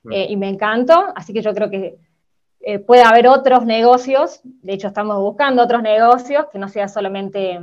mm. 0.03 0.11
y 0.11 0.35
me 0.35 0.49
encantó, 0.49 1.07
así 1.15 1.31
que 1.31 1.41
yo 1.41 1.53
creo 1.53 1.69
que 1.69 1.97
puede 2.85 3.03
haber 3.03 3.27
otros 3.27 3.65
negocios, 3.65 4.41
de 4.43 4.73
hecho 4.73 4.87
estamos 4.87 5.17
buscando 5.17 5.63
otros 5.63 5.81
negocios, 5.81 6.47
que 6.51 6.59
no 6.59 6.67
sea 6.67 6.89
solamente 6.89 7.61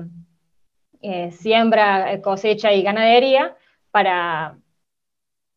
siembra, 1.30 2.20
cosecha 2.22 2.72
y 2.72 2.82
ganadería, 2.82 3.56
para, 3.90 4.58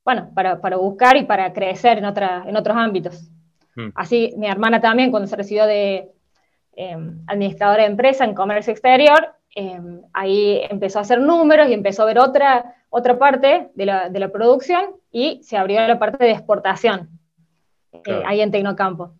bueno, 0.05 0.31
para, 0.33 0.61
para, 0.61 0.77
buscar 0.77 1.17
y 1.17 1.23
para 1.23 1.51
crecer 1.51 1.97
en, 1.97 2.05
otra, 2.05 2.43
en 2.47 2.55
otros 2.55 2.77
ámbitos. 2.77 3.29
Mm. 3.75 3.89
Así, 3.95 4.33
mi 4.37 4.47
hermana 4.47 4.79
también, 4.79 5.11
cuando 5.11 5.27
se 5.27 5.35
recibió 5.35 5.65
de 5.65 6.09
em, 6.75 7.21
administradora 7.27 7.83
de 7.83 7.89
empresa 7.89 8.23
en 8.23 8.33
comercio 8.33 8.71
exterior, 8.71 9.35
em, 9.55 10.01
ahí 10.13 10.61
empezó 10.69 10.99
a 10.99 11.01
hacer 11.01 11.19
números 11.19 11.69
y 11.69 11.73
empezó 11.73 12.03
a 12.03 12.05
ver 12.05 12.19
otra, 12.19 12.75
otra 12.89 13.19
parte 13.19 13.69
de 13.75 13.85
la, 13.85 14.09
de 14.09 14.19
la 14.19 14.29
producción 14.29 14.95
y 15.11 15.41
se 15.43 15.57
abrió 15.57 15.85
la 15.87 15.99
parte 15.99 16.23
de 16.23 16.31
exportación 16.31 17.09
eh, 17.91 18.23
ahí 18.25 18.41
en 18.41 18.51
Tecnocampo. 18.51 19.13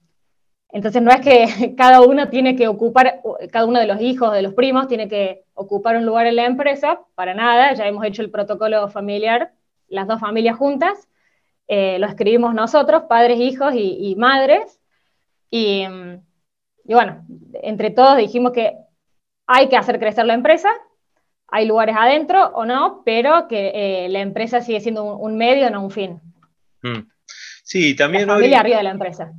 Entonces 0.72 1.02
no 1.02 1.12
es 1.12 1.22
que 1.22 1.76
cada 1.78 2.02
uno 2.02 2.30
tiene 2.30 2.56
que 2.56 2.68
ocupar, 2.68 3.22
cada 3.52 3.66
uno 3.66 3.80
de 3.80 3.88
los 3.88 4.02
hijos, 4.02 4.34
de 4.34 4.42
los 4.42 4.54
primos, 4.54 4.88
tiene 4.88 5.08
que 5.08 5.44
ocupar 5.54 5.98
un 5.98 6.06
lugar 6.06 6.28
en 6.28 6.36
la 6.36 6.46
empresa, 6.46 7.02
para 7.16 7.34
nada, 7.34 7.74
ya 7.74 7.88
hemos 7.88 8.06
hecho 8.06 8.22
el 8.22 8.30
protocolo 8.30 8.88
familiar, 8.90 9.52
las 9.88 10.08
dos 10.08 10.20
familias 10.20 10.58
juntas, 10.58 11.08
eh, 11.68 11.98
lo 12.00 12.08
escribimos 12.08 12.54
nosotros, 12.54 13.04
padres, 13.04 13.40
hijos 13.40 13.74
y, 13.76 14.16
madres, 14.18 14.80
y, 15.52 15.86
bueno, 16.86 17.26
entre 17.62 17.90
todos 17.90 18.18
dijimos 18.18 18.52
que 18.52 18.76
hay 19.48 19.68
que 19.68 19.78
hacer 19.78 20.00
crecer 20.00 20.26
la 20.26 20.36
empresa, 20.36 20.70
hay 21.48 21.66
lugares 21.66 21.96
adentro 21.98 22.48
o 22.54 22.66
no, 22.66 23.02
pero 23.04 23.48
que 23.48 23.72
eh, 23.74 24.10
la 24.10 24.20
empresa 24.20 24.62
sigue 24.62 24.80
siendo 24.82 25.18
un, 25.18 25.38
medio, 25.38 25.70
no 25.72 25.84
un 25.84 25.92
fin. 25.92 26.22
Mm. 26.84 27.10
Sí, 27.64 27.96
también... 27.96 28.28
La 28.28 28.36
familia 28.36 28.60
arriba 28.60 28.78
de 28.78 28.84
la 28.84 28.92
empresa. 28.92 29.34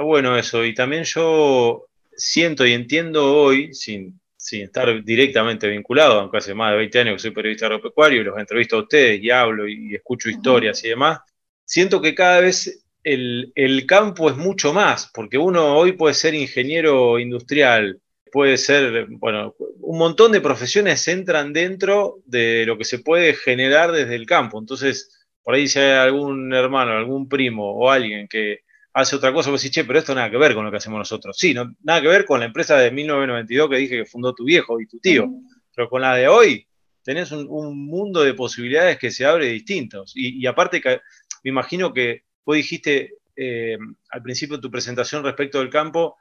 Está 0.00 0.06
bueno 0.06 0.34
eso, 0.34 0.64
y 0.64 0.72
también 0.72 1.04
yo 1.04 1.84
siento 2.10 2.64
y 2.64 2.72
entiendo 2.72 3.36
hoy, 3.36 3.74
sin, 3.74 4.18
sin 4.34 4.62
estar 4.62 5.04
directamente 5.04 5.68
vinculado, 5.68 6.20
aunque 6.20 6.38
hace 6.38 6.54
más 6.54 6.70
de 6.70 6.78
20 6.78 7.00
años 7.00 7.14
que 7.16 7.18
soy 7.18 7.30
periodista 7.32 7.66
agropecuario 7.66 8.22
y 8.22 8.24
los 8.24 8.38
entrevisto 8.38 8.76
a 8.76 8.80
ustedes 8.80 9.22
y 9.22 9.28
hablo 9.28 9.68
y 9.68 9.94
escucho 9.94 10.30
historias 10.30 10.82
y 10.84 10.88
demás, 10.88 11.20
siento 11.66 12.00
que 12.00 12.14
cada 12.14 12.40
vez 12.40 12.82
el, 13.04 13.84
campo 13.86 14.30
es 14.30 14.38
mucho 14.38 14.72
más, 14.72 15.10
porque 15.12 15.36
uno 15.36 15.76
hoy 15.76 15.92
puede 15.92 16.14
ser 16.14 16.32
ingeniero 16.32 17.18
industrial, 17.18 18.00
puede 18.32 18.56
ser, 18.56 19.06
bueno, 19.10 19.54
un 19.82 19.98
montón 19.98 20.32
de 20.32 20.40
profesiones 20.40 21.06
entran 21.08 21.52
dentro 21.52 22.20
de 22.24 22.64
lo 22.64 22.78
que 22.78 22.86
se 22.86 23.00
puede 23.00 23.34
generar 23.34 23.92
desde 23.92 24.14
el 24.14 24.24
campo. 24.24 24.58
Entonces, 24.58 25.26
por 25.42 25.56
ahí 25.56 25.68
si 25.68 25.78
hay 25.78 25.90
algún 25.90 26.54
hermano, 26.54 26.92
algún 26.92 27.28
primo 27.28 27.70
o 27.72 27.90
alguien 27.90 28.28
que 28.28 28.60
hace 28.92 29.16
otra 29.16 29.32
cosa, 29.32 29.50
vos 29.50 29.62
decís, 29.62 29.74
che, 29.74 29.84
pero 29.84 29.98
esto 29.98 30.14
nada 30.14 30.30
que 30.30 30.36
ver 30.36 30.54
con 30.54 30.64
lo 30.64 30.70
que 30.70 30.76
hacemos 30.78 30.98
nosotros. 30.98 31.36
Sí, 31.36 31.54
no, 31.54 31.74
nada 31.82 32.00
que 32.00 32.08
ver 32.08 32.24
con 32.24 32.40
la 32.40 32.46
empresa 32.46 32.76
de 32.76 32.90
1992 32.90 33.70
que 33.70 33.76
dije 33.76 33.96
que 33.98 34.04
fundó 34.04 34.34
tu 34.34 34.44
viejo 34.44 34.80
y 34.80 34.86
tu 34.86 34.98
tío, 34.98 35.28
pero 35.74 35.88
con 35.88 36.02
la 36.02 36.16
de 36.16 36.28
hoy 36.28 36.66
tenés 37.02 37.32
un, 37.32 37.86
mundo 37.86 38.22
de 38.22 38.34
posibilidades 38.34 38.98
que 38.98 39.10
se 39.10 39.24
abre 39.24 39.46
distintos. 39.46 40.12
Y, 40.14 40.40
y 40.40 40.46
aparte 40.46 40.80
que 40.80 41.00
me 41.42 41.50
imagino 41.50 41.92
que 41.92 42.24
vos 42.44 42.56
dijiste 42.56 43.14
eh, 43.36 43.78
al 44.10 44.22
principio 44.22 44.56
de 44.56 44.62
tu 44.62 44.70
presentación 44.70 45.24
respecto 45.24 45.58
del 45.58 45.70
campo, 45.70 46.18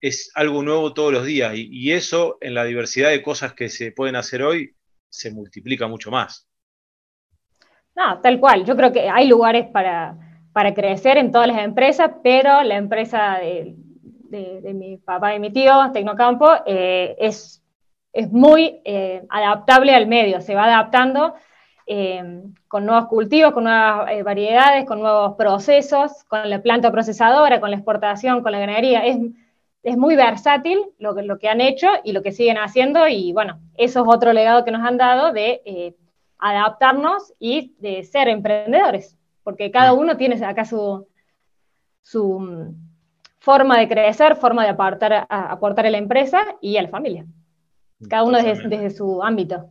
es 0.00 0.30
algo 0.34 0.62
nuevo 0.62 0.94
todos 0.94 1.12
los 1.12 1.24
días 1.24 1.52
y, 1.54 1.92
eso 1.92 2.38
en 2.40 2.54
la 2.54 2.64
diversidad 2.64 3.10
de 3.10 3.22
cosas 3.22 3.54
que 3.54 3.68
se 3.68 3.92
pueden 3.92 4.16
hacer 4.16 4.42
hoy 4.42 4.74
se 5.08 5.30
multiplica 5.30 5.88
mucho 5.88 6.10
más. 6.10 6.48
No, 7.94 8.20
tal 8.20 8.40
cual. 8.40 8.64
Yo 8.64 8.76
creo 8.76 8.92
que 8.92 9.08
hay 9.08 9.28
lugares 9.28 9.66
para, 9.72 10.33
crecer 10.74 11.18
en 11.18 11.32
todas 11.32 11.48
las 11.48 11.58
empresas, 11.58 12.10
pero 12.22 12.62
la 12.62 12.76
empresa 12.76 13.38
de, 13.40 13.74
mi 14.74 14.96
papá 14.96 15.34
y 15.34 15.40
mi 15.40 15.50
tío, 15.50 15.90
Tecnocampo, 15.92 16.48
eh, 16.66 17.14
es, 17.18 17.62
es 18.12 18.32
muy 18.32 18.80
eh, 18.84 19.24
adaptable 19.28 19.94
al 19.94 20.06
medio, 20.06 20.40
se 20.40 20.54
va 20.54 20.64
adaptando 20.64 21.34
Em, 21.86 22.54
con 22.66 22.86
nuevos 22.86 23.08
cultivos, 23.08 23.52
con 23.52 23.64
nuevas 23.64 24.10
eh, 24.10 24.22
variedades, 24.22 24.86
con 24.86 25.00
nuevos 25.00 25.36
procesos, 25.36 26.24
con 26.24 26.48
la 26.48 26.62
planta 26.62 26.90
procesadora, 26.90 27.60
con 27.60 27.70
la 27.70 27.76
exportación, 27.76 28.42
con 28.42 28.52
la 28.52 28.58
ganadería. 28.58 29.04
Es, 29.04 29.18
es 29.82 29.96
muy 29.98 30.16
versátil 30.16 30.80
lo 30.98 31.14
que, 31.14 31.22
lo 31.22 31.38
que 31.38 31.48
han 31.48 31.60
hecho 31.60 31.88
y 32.02 32.12
lo 32.12 32.22
que 32.22 32.32
siguen 32.32 32.56
haciendo 32.56 33.06
y 33.06 33.34
bueno, 33.34 33.60
eso 33.76 34.00
es 34.00 34.06
otro 34.08 34.32
legado 34.32 34.64
que 34.64 34.70
nos 34.70 34.82
han 34.82 34.96
dado 34.96 35.32
de 35.32 35.60
eh, 35.66 35.94
adaptarnos 36.38 37.34
y 37.38 37.74
de 37.80 38.02
ser 38.04 38.28
emprendedores, 38.28 39.18
porque 39.44 39.70
cada 39.70 39.94
mm. 39.94 39.98
uno 39.98 40.16
tiene 40.16 40.44
acá 40.44 40.64
su, 40.64 41.06
su 42.02 42.40
mm, 42.40 42.74
forma 43.38 43.78
de 43.78 43.88
crecer, 43.88 44.36
forma 44.36 44.64
de 44.64 44.70
aportar 44.70 45.12
a, 45.12 45.52
aportar 45.52 45.86
a 45.86 45.90
la 45.90 45.98
empresa 45.98 46.42
y 46.60 46.76
a 46.76 46.82
la 46.82 46.88
familia. 46.88 47.26
Cada 48.08 48.24
uno 48.24 48.42
desde, 48.42 48.68
desde 48.68 48.90
su 48.90 49.22
ámbito. 49.22 49.68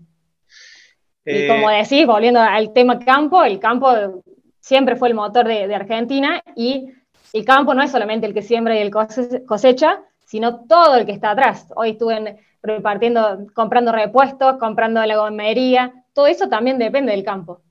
Y 1.26 1.48
como 1.48 1.70
eh, 1.70 1.84
decís, 1.84 2.06
volviendo 2.06 2.40
al 2.40 2.74
tema 2.74 3.00
campo, 3.00 3.44
el 3.44 3.60
campo 3.60 4.24
siempre 4.60 4.96
fue 4.96 5.10
el 5.10 5.16
motor 5.16 5.48
de, 5.48 5.74
Argentina 5.74 6.42
y 6.56 6.90
el 7.34 7.46
campo 7.46 7.74
no 7.74 7.82
es 7.82 7.92
solamente 7.92 8.28
el 8.28 8.34
que 8.34 8.42
siembra 8.42 8.76
y 8.76 8.80
el 8.80 8.92
cosecha, 8.92 10.02
sino 10.26 10.66
todo 10.66 10.96
el 10.96 11.06
que 11.06 11.12
está 11.12 11.32
atrás. 11.32 11.68
Hoy 11.76 11.92
estuve 11.92 12.40
repartiendo, 12.62 13.46
comprando 13.54 13.92
repuestos, 13.92 14.58
comprando 14.58 15.06
la 15.06 15.18
gomería, 15.18 15.94
todo 16.14 16.28
eso 16.28 16.48
también 16.48 16.78
depende 16.78 17.12
del 17.12 17.24
campo. 17.24 17.62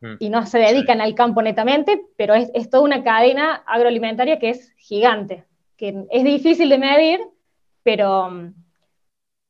Mm. 0.00 0.14
Y 0.18 0.30
no 0.30 0.46
se 0.46 0.58
dedican 0.58 1.00
al 1.00 1.14
campo 1.14 1.42
netamente, 1.42 2.02
pero 2.16 2.34
es, 2.34 2.70
toda 2.70 2.82
una 2.82 3.04
cadena 3.04 3.62
agroalimentaria 3.66 4.38
que 4.38 4.50
es 4.50 4.72
gigante, 4.78 5.44
que 5.76 6.06
es 6.10 6.24
difícil 6.24 6.68
de 6.68 6.78
medir, 6.78 7.20
pero, 7.82 8.52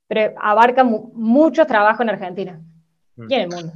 pero 0.09 0.35
abarca 0.41 0.85
mucho 0.85 1.67
trabajo 1.67 2.03
en 2.03 2.11
Argentina. 2.11 2.61
Mm. 3.17 3.33
el 3.33 3.49
mundo. 3.49 3.73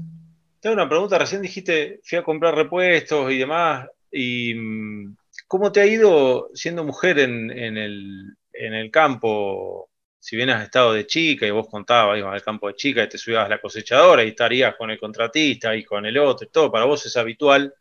Tengo 0.61 0.75
una 0.75 0.89
pregunta, 0.89 1.19
recién 1.19 1.43
dijiste, 1.43 2.01
fui 2.03 2.17
a 2.17 2.23
comprar 2.23 2.55
repuestos 2.55 3.31
y 3.31 3.39
demás, 3.39 3.87
y 4.11 4.55
mm, 4.55 5.17
¿cómo 5.47 5.71
te 5.71 5.81
ha 5.81 5.87
ido 5.87 6.49
siendo 6.55 6.85
mujer 6.85 7.19
en, 7.19 7.51
el, 7.51 8.91
campo? 8.91 9.91
Si 10.25 10.37
bien 10.37 10.49
has 10.49 10.63
estado 10.63 10.95
de 10.95 11.07
chica 11.07 11.47
y 11.47 11.51
vos 11.51 11.69
contabas, 11.69 12.17
ibas 12.19 12.33
al 12.33 12.43
campo 12.43 12.69
de 12.69 12.75
chica 12.77 13.03
y 13.03 13.09
te 13.11 13.19
subías 13.19 13.45
a 13.45 13.49
la 13.51 13.61
cosechadora 13.61 14.25
y 14.25 14.29
estarías 14.29 14.75
con 14.75 14.91
el 14.91 14.99
contratista 14.99 15.77
y 15.77 15.85
con 15.85 16.07
el 16.07 16.17
otro 16.17 16.47
y 16.47 16.51
todo, 16.51 16.73
para 16.73 16.87
vos 16.87 17.05
es 17.05 17.15
habitual, 17.19 17.75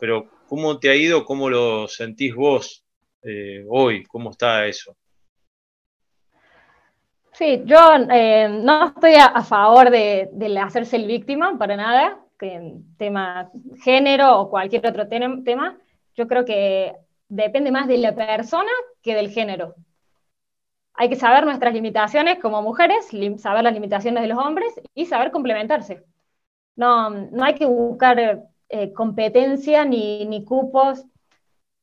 pero 0.00 0.26
¿cómo 0.48 0.78
te 0.78 0.88
ha 0.88 0.94
ido? 0.94 1.22
¿Cómo 1.22 1.50
lo 1.50 1.86
sentís 1.86 2.34
vos 2.34 2.82
eh, 3.22 3.62
hoy? 3.68 4.04
¿Cómo 4.04 4.30
está 4.30 4.64
eso? 4.64 4.96
Sí, 7.32 7.60
yo 7.66 7.76
eh, 8.10 8.48
no 8.48 8.86
estoy 8.86 9.12
a, 9.16 9.42
favor 9.42 9.90
de, 9.90 10.30
hacerse 10.62 10.96
el 10.96 11.06
víctima 11.06 11.58
para 11.58 11.76
nada, 11.76 12.18
que 12.38 12.72
tema 12.96 13.50
género 13.84 14.40
o 14.40 14.48
cualquier 14.48 14.86
otro 14.86 15.08
tema. 15.08 15.76
Yo 16.14 16.26
creo 16.26 16.46
que 16.46 16.94
depende 17.28 17.70
más 17.70 17.86
de 17.86 17.98
la 17.98 18.14
persona 18.14 18.70
que 19.02 19.14
del 19.14 19.28
género. 19.28 19.74
Hay 20.94 21.08
que 21.08 21.16
saber 21.16 21.44
nuestras 21.44 21.74
limitaciones 21.74 22.38
como 22.38 22.62
mujeres, 22.62 23.08
saber 23.38 23.64
las 23.64 23.74
limitaciones 23.74 24.22
de 24.22 24.28
los 24.28 24.38
hombres 24.38 24.72
y 24.94 25.06
saber 25.06 25.30
complementarse. 25.30 26.04
No, 26.76 27.10
no 27.10 27.44
hay 27.44 27.54
que 27.54 27.66
buscar 27.66 28.44
eh, 28.68 28.92
competencia 28.92 29.84
ni, 29.84 30.24
ni, 30.26 30.44
cupos. 30.44 31.04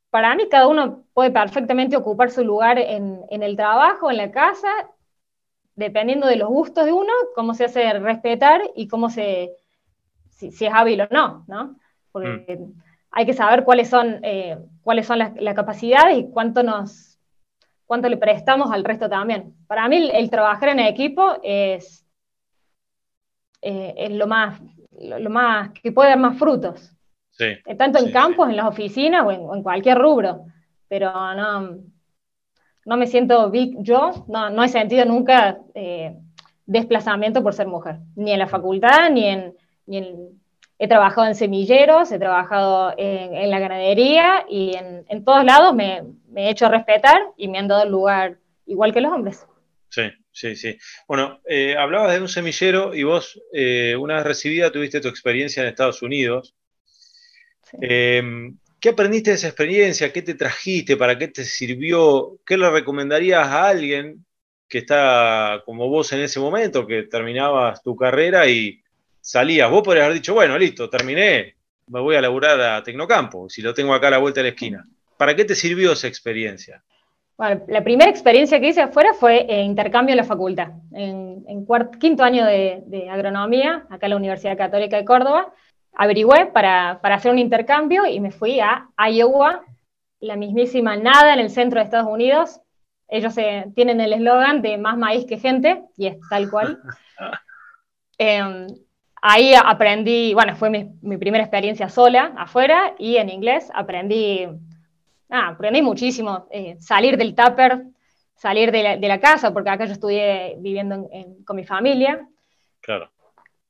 Para 0.09 0.35
mí, 0.35 0.47
cada 0.49 0.67
uno 0.67 1.03
puede 1.13 1.31
perfectamente 1.31 1.97
ocupar 1.97 2.31
su 2.31 2.43
lugar 2.43 2.79
en, 2.79 3.21
en 3.29 3.43
el 3.43 3.55
trabajo, 3.55 4.09
en 4.09 4.17
la 4.17 4.31
casa 4.31 4.69
dependiendo 5.79 6.27
de 6.27 6.35
los 6.35 6.49
gustos 6.49 6.85
de 6.85 6.91
uno, 6.91 7.11
cómo 7.33 7.53
se 7.53 7.65
hace 7.65 7.91
respetar 7.99 8.61
y 8.75 8.89
cómo 8.89 9.09
se, 9.09 9.55
si, 10.29 10.47
es 10.47 10.73
hábil 10.73 11.01
o 11.01 11.07
no, 11.09 11.45
¿no? 11.47 11.77
Porque 12.11 12.57
mm. 12.59 12.81
hay 13.11 13.25
que 13.25 13.33
saber 13.33 13.63
cuáles 13.63 13.89
son, 13.89 14.19
eh, 14.23 14.57
cuáles 14.81 15.07
son 15.07 15.19
las, 15.19 15.31
capacidades 15.55 16.17
y 16.17 16.29
cuánto 16.31 16.63
nos, 16.63 17.08
cuánto 17.89 18.07
le 18.07 18.17
prestamos 18.17 18.71
al 18.71 18.83
resto 18.83 19.09
también. 19.09 19.55
Para 19.65 19.89
mí 19.89 20.11
el, 20.13 20.29
trabajar 20.29 20.69
en 20.69 20.79
equipo 20.79 21.39
es, 21.41 22.05
eh, 23.63 23.95
es 23.97 24.11
lo 24.11 24.27
más, 24.27 24.61
lo, 24.91 25.29
más, 25.31 25.71
que 25.71 25.91
puede 25.91 26.09
dar 26.09 26.19
más 26.19 26.37
frutos. 26.37 26.95
Sí, 27.31 27.45
eh, 27.45 27.75
Tanto 27.75 27.97
en 27.97 28.11
campos, 28.11 28.47
en 28.47 28.57
las 28.57 28.67
oficinas 28.67 29.25
o 29.25 29.31
en, 29.31 29.39
o 29.39 29.55
en 29.55 29.63
cualquier 29.63 29.97
rubro. 29.97 30.45
Pero 30.87 31.11
no, 31.33 31.77
no 32.85 32.95
me 32.95 33.07
siento 33.07 33.49
big 33.49 33.77
yo, 33.79 34.23
no, 34.27 34.51
no 34.51 34.63
he 34.63 34.69
sentido 34.69 35.03
nunca 35.05 35.57
eh, 35.73 36.15
desplazamiento 36.67 37.41
por 37.41 37.55
ser 37.55 37.65
mujer, 37.65 37.97
ni 38.15 38.33
en 38.33 38.39
la 38.39 38.47
facultad, 38.47 39.09
ni 39.09 39.25
en, 39.25 39.55
He 40.81 40.87
trabajado 40.87 41.27
en 41.27 41.35
semilleros, 41.35 42.09
he 42.11 42.19
trabajado 42.19 42.93
en, 42.95 43.49
la 43.49 43.59
ganadería 43.59 44.45
y 44.47 44.75
en, 44.77 45.25
todos 45.25 45.43
lados 45.43 45.73
me, 45.73 46.03
he 46.35 46.49
hecho 46.49 46.69
respetar 46.69 47.19
y 47.37 47.47
me 47.47 47.59
han 47.59 47.67
dado 47.67 47.83
el 47.83 47.89
lugar 47.89 48.37
igual 48.65 48.93
que 48.93 49.01
los 49.01 49.11
hombres. 49.11 49.45
Sí, 49.89 50.03
sí, 50.31 50.55
sí. 50.55 50.77
Bueno, 51.07 51.41
eh, 51.47 51.75
hablabas 51.75 52.13
de 52.13 52.21
un 52.21 52.27
semillero 52.27 52.93
y 52.93 53.03
vos, 53.03 53.41
eh, 53.51 53.95
una 53.95 54.15
vez 54.15 54.23
recibida, 54.23 54.71
tuviste 54.71 55.01
tu 55.01 55.07
experiencia 55.07 55.63
en 55.63 55.69
Estados 55.69 56.01
Unidos. 56.01 56.55
Em, 57.81 58.57
¿Qué 58.79 58.89
aprendiste 58.89 59.31
de 59.31 59.35
esa 59.35 59.47
experiencia? 59.47 60.13
¿Qué 60.13 60.21
te 60.21 60.35
trajiste? 60.35 60.95
¿Para 60.95 61.17
qué 61.17 61.27
te 61.27 61.43
sirvió? 61.43 62.39
¿Qué 62.45 62.57
le 62.57 62.69
recomendarías 62.69 63.45
a 63.45 63.67
alguien 63.67 64.25
que 64.69 64.79
está 64.79 65.61
como 65.65 65.89
vos 65.89 66.13
en 66.13 66.21
ese 66.21 66.39
momento, 66.39 66.87
que 66.87 67.03
terminabas 67.03 67.81
tu 67.83 67.95
carrera 67.95 68.47
y 68.47 68.81
salías? 69.19 69.69
Vos 69.69 69.83
podrías 69.83 70.05
haber 70.05 70.17
dicho, 70.17 70.33
bueno, 70.33 70.57
listo, 70.57 70.89
terminé, 70.89 71.55
me 71.87 71.99
voy 71.99 72.15
a 72.15 72.21
laburar 72.21 72.61
a 72.61 72.83
Tecnocampo, 72.83 73.49
si 73.49 73.61
lo 73.61 73.73
tengo 73.73 73.93
acá 73.93 74.07
a 74.07 74.11
la 74.11 74.17
vuelta 74.19 74.39
de 74.39 74.43
la 74.43 74.49
esquina. 74.49 74.85
¿Para 75.19 75.35
qué 75.35 75.43
te 75.43 75.53
sirvió 75.53 75.91
esa 75.91 76.07
experiencia? 76.07 76.81
Bueno, 77.37 77.61
la 77.67 77.83
primera 77.83 78.09
experiencia 78.09 78.57
que 78.61 78.69
hice 78.69 78.83
afuera 78.83 79.13
fue 79.13 79.45
eh, 79.49 79.63
intercambio 79.63 80.13
en 80.13 80.17
la 80.17 80.23
facultad, 80.23 80.69
en, 80.93 81.67
quinto 81.99 82.23
año 82.23 82.45
de, 82.45 83.09
agronomía, 83.11 83.85
acá 83.89 84.05
en 84.05 84.11
la 84.11 84.15
Universidad 84.15 84.57
Católica 84.57 84.95
de 84.95 85.03
Córdoba. 85.03 85.53
Averigüé 85.93 86.45
para, 86.45 86.91
hacer 86.91 87.33
un 87.33 87.37
intercambio 87.37 88.05
y 88.05 88.21
me 88.21 88.31
fui 88.31 88.61
a 88.61 88.87
Iowa, 89.11 89.65
la 90.21 90.37
mismísima 90.37 90.95
nada 90.95 91.33
en 91.33 91.41
el 91.41 91.49
centro 91.49 91.79
de 91.79 91.83
Estados 91.83 92.09
Unidos. 92.09 92.61
Ellos 93.09 93.37
eh, 93.37 93.65
tienen 93.75 93.99
el 93.99 94.13
eslogan 94.13 94.61
de 94.61 94.77
más 94.77 94.97
maíz 94.97 95.25
que 95.25 95.37
gente, 95.37 95.83
y 95.97 96.07
es 96.07 96.17
tal 96.29 96.49
cual. 96.49 96.79
Em, 98.21 98.67
ahí 99.21 99.53
aprendí, 99.53 100.33
bueno, 100.33 100.57
fue 100.57 100.69
mi, 100.69 100.91
mi, 101.01 101.15
primera 101.15 101.41
experiencia 101.41 101.87
sola 101.87 102.33
afuera 102.37 102.93
y 102.99 103.15
en 103.15 103.29
inglés 103.29 103.71
aprendí 103.73 104.45
ah, 105.29 105.49
aprendí 105.49 105.81
muchísimo. 105.81 106.47
Eh, 106.51 106.77
salir 106.79 107.17
del 107.17 107.35
tupper, 107.35 107.85
salir 108.35 108.71
de 108.71 108.97
la, 108.99 109.19
casa, 109.19 109.53
porque 109.53 109.69
acá 109.69 109.85
yo 109.85 109.93
estudié 109.93 110.55
viviendo 110.59 111.09
con 111.45 111.55
mi 111.55 111.63
familia. 111.63 112.27
Claro. 112.79 113.09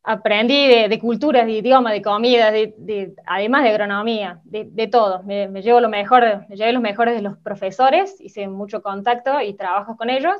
Aprendí 0.03 0.67
de, 0.67 0.99
culturas, 0.99 1.45
de 1.45 1.53
idioma, 1.53 1.91
de 1.91 2.01
comida, 2.01 2.51
de, 2.51 3.13
además 3.25 3.63
de 3.63 3.69
agronomía, 3.69 4.39
de, 4.43 4.87
todo. 4.87 5.23
Me, 5.23 5.47
llevo 5.61 5.81
lo 5.81 5.89
mejor, 5.89 6.45
me 6.47 6.55
llevé 6.55 6.71
los 6.71 6.81
mejores 6.81 7.15
de 7.15 7.21
los 7.21 7.37
profesores, 7.37 8.19
hice 8.21 8.47
mucho 8.47 8.81
contacto 8.81 9.41
y 9.41 9.53
trabajo 9.55 9.97
con 9.97 10.09
ellos, 10.09 10.35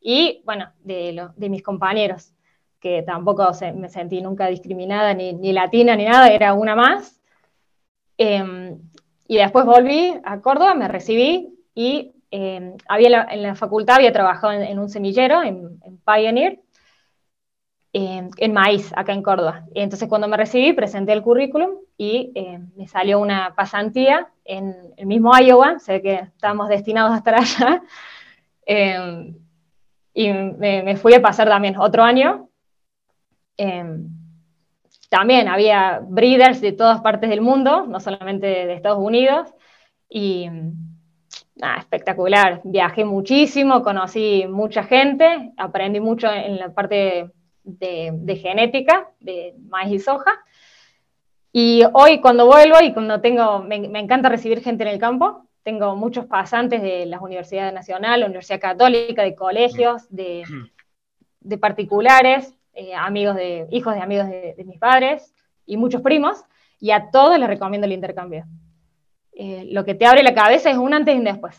y 0.00 0.42
bueno, 0.44 0.72
de, 0.80 1.48
mis 1.48 1.62
compañeros, 1.62 2.32
que 2.80 3.02
tampoco 3.02 3.50
me 3.74 3.88
sentí 3.88 4.20
nunca 4.20 4.48
discriminada, 4.48 5.14
ni, 5.14 5.32
ni, 5.32 5.52
latina, 5.52 5.96
ni 5.96 6.04
nada, 6.04 6.28
era 6.28 6.52
una 6.52 6.74
más. 6.74 7.18
Em, 8.18 8.78
y 9.26 9.36
después 9.38 9.64
volví 9.64 10.14
a 10.24 10.40
Córdoba, 10.40 10.74
me 10.74 10.88
recibí 10.88 11.54
y 11.74 12.12
eh, 12.30 12.76
había 12.88 13.28
en 13.30 13.42
la 13.42 13.54
facultad 13.54 13.96
había 13.96 14.12
trabajado 14.12 14.52
en, 14.52 14.78
un 14.78 14.88
semillero, 14.88 15.42
en, 15.42 15.78
Pioneer, 16.04 16.60
eh, 17.92 18.28
en 18.36 18.52
maíz, 18.52 18.92
acá 18.96 19.12
en 19.12 19.22
Córdoba. 19.22 19.64
Y 19.72 19.80
entonces 19.80 20.08
cuando 20.08 20.28
me 20.28 20.36
recibí 20.36 20.72
presenté 20.72 21.12
el 21.12 21.22
currículum 21.22 21.76
y 21.96 22.32
eh, 22.34 22.58
me 22.76 22.88
salió 22.88 23.20
una 23.20 23.54
pasantía 23.54 24.28
en 24.44 24.74
el 24.96 25.06
mismo 25.06 25.32
Iowa, 25.38 25.78
sé 25.78 26.02
que 26.02 26.14
estábamos 26.14 26.68
destinados 26.68 27.14
a 27.14 27.18
estar 27.18 27.34
allá, 27.34 27.82
y 30.14 30.32
me, 30.32 30.96
fui 30.96 31.14
a 31.14 31.22
pasar 31.22 31.48
también 31.48 31.76
otro 31.78 32.02
año 32.02 32.48
también 35.08 35.48
había 35.48 36.00
breeders 36.02 36.60
de 36.60 36.72
todas 36.72 37.00
partes 37.00 37.30
del 37.30 37.40
mundo, 37.40 37.86
no 37.86 38.00
solamente 38.00 38.46
de, 38.46 38.74
Estados 38.74 38.98
Unidos, 38.98 39.48
y 40.08 40.48
nada, 41.56 41.78
espectacular. 41.78 42.60
Viajé 42.64 43.04
muchísimo, 43.04 43.82
conocí 43.82 44.46
mucha 44.48 44.84
gente, 44.84 45.52
aprendí 45.56 46.00
mucho 46.00 46.30
en 46.30 46.58
la 46.58 46.72
parte 46.72 47.30
de, 47.62 48.40
genética, 48.40 49.10
de 49.20 49.54
maíz 49.68 49.92
y 49.92 49.98
soja. 49.98 50.32
Y 51.52 51.82
hoy 51.92 52.20
cuando 52.20 52.46
vuelvo 52.46 52.76
y 52.82 52.92
cuando 52.92 53.20
tengo, 53.20 53.60
me, 53.60 53.76
encanta 53.76 54.28
recibir 54.28 54.62
gente 54.62 54.82
en 54.82 54.90
el 54.90 54.98
campo, 54.98 55.46
tengo 55.62 55.96
muchos 55.96 56.26
pasantes 56.26 56.82
de 56.82 57.06
las 57.06 57.22
universidades 57.22 57.72
nacionales, 57.72 58.26
Universidad 58.26 58.60
Católica, 58.60 59.22
de 59.22 59.34
colegios, 59.34 60.06
de, 60.10 60.44
de 61.40 61.58
particulares, 61.58 62.54
eh, 62.74 62.94
amigos 62.94 63.36
de, 63.36 63.68
hijos 63.70 63.94
de 63.94 64.00
amigos 64.00 64.26
de, 64.28 64.64
mis 64.66 64.78
padres 64.80 65.32
y 65.64 65.76
muchos 65.76 66.02
primos, 66.02 66.42
y 66.80 66.90
a 66.90 67.10
todos 67.12 67.38
les 67.38 67.48
recomiendo 67.48 67.86
el 67.86 67.92
intercambio. 67.92 68.44
Eh, 69.32 69.68
lo 69.70 69.84
que 69.84 69.94
te 69.94 70.06
abre 70.06 70.22
la 70.22 70.34
cabeza 70.34 70.70
es 70.70 70.76
un 70.76 70.92
antes 70.92 71.14
y 71.14 71.18
un 71.18 71.24
después. 71.24 71.56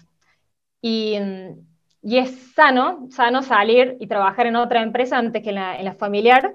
Y, 0.82 1.18
y, 2.02 2.18
es 2.18 2.54
sano, 2.54 3.08
sano 3.10 3.42
salir 3.42 3.96
y 4.00 4.08
trabajar 4.08 4.46
en 4.46 4.58
otra 4.58 4.82
empresa 4.84 5.18
antes 5.18 5.42
que 5.42 5.50
en 5.50 5.56
la, 5.56 5.96
familiar, 5.96 6.54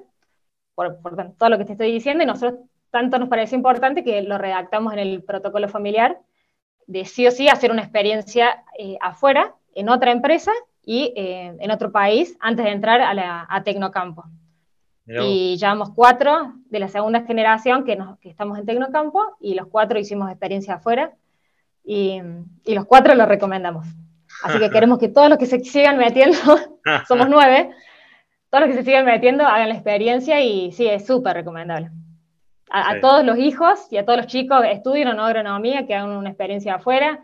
por, 0.74 1.00
por, 1.00 1.16
todo 1.38 1.48
lo 1.48 1.58
que 1.58 1.64
te 1.64 1.72
estoy 1.72 1.90
diciendo, 1.90 2.22
y 2.22 2.26
nosotros 2.26 2.60
tanto 2.90 3.18
nos 3.18 3.28
parece 3.28 3.56
importante 3.56 4.04
que 4.04 4.22
lo 4.22 4.36
redactamos 4.36 4.92
en 4.92 4.98
el 4.98 5.22
protocolo 5.24 5.68
familiar, 5.68 6.18
de 6.86 7.06
sí 7.06 7.26
o 7.26 7.30
sí 7.30 7.48
hacer 7.48 7.70
una 7.70 7.82
experiencia 7.82 8.62
eh, 8.78 8.98
afuera, 9.00 9.54
en 9.74 9.88
otra 9.88 10.10
empresa 10.10 10.52
y 10.84 11.12
en 11.14 11.70
otro 11.70 11.92
país, 11.92 12.36
antes 12.40 12.64
de 12.64 12.72
entrar 12.72 13.00
a, 13.00 13.14
la, 13.14 13.46
a 13.48 13.62
Tecnocampo. 13.62 14.24
Y 15.12 15.56
llevamos 15.56 15.90
cuatro 15.90 16.54
de 16.66 16.78
la 16.78 16.88
segunda 16.88 17.22
generación 17.22 17.84
que, 17.84 17.96
nos, 17.96 18.18
que 18.20 18.30
estamos 18.30 18.58
en 18.58 18.66
Tecnocampo 18.66 19.36
y 19.40 19.54
los 19.54 19.66
cuatro 19.66 19.98
hicimos 19.98 20.30
experiencia 20.30 20.74
afuera 20.74 21.12
y, 21.82 22.20
y 22.64 22.74
los 22.74 22.84
cuatro 22.84 23.14
lo 23.16 23.26
recomendamos. 23.26 23.86
Así 24.44 24.58
que 24.58 24.70
queremos 24.70 24.98
que 24.98 25.08
todos 25.08 25.28
los 25.28 25.38
que 25.38 25.46
se 25.46 25.58
sigan 25.60 25.98
metiendo, 25.98 26.38
somos 27.08 27.28
nueve, 27.28 27.70
todos 28.50 28.66
los 28.66 28.70
que 28.70 28.82
se 28.82 28.84
sigan 28.84 29.04
metiendo 29.04 29.44
hagan 29.44 29.68
la 29.68 29.74
experiencia 29.74 30.40
y 30.42 30.72
sí, 30.72 30.86
es 30.86 31.06
súper 31.06 31.34
recomendable. 31.34 31.90
A, 32.72 33.00
todos 33.00 33.24
los 33.24 33.36
hijos 33.36 33.88
y 33.90 33.96
a 33.96 34.04
todos 34.04 34.18
los 34.18 34.26
chicos 34.28 34.64
estudien 34.64 35.08
o 35.08 35.14
no 35.14 35.24
agronomía, 35.24 35.88
que 35.88 35.94
hagan 35.96 36.10
una 36.10 36.28
experiencia 36.28 36.76
afuera, 36.76 37.18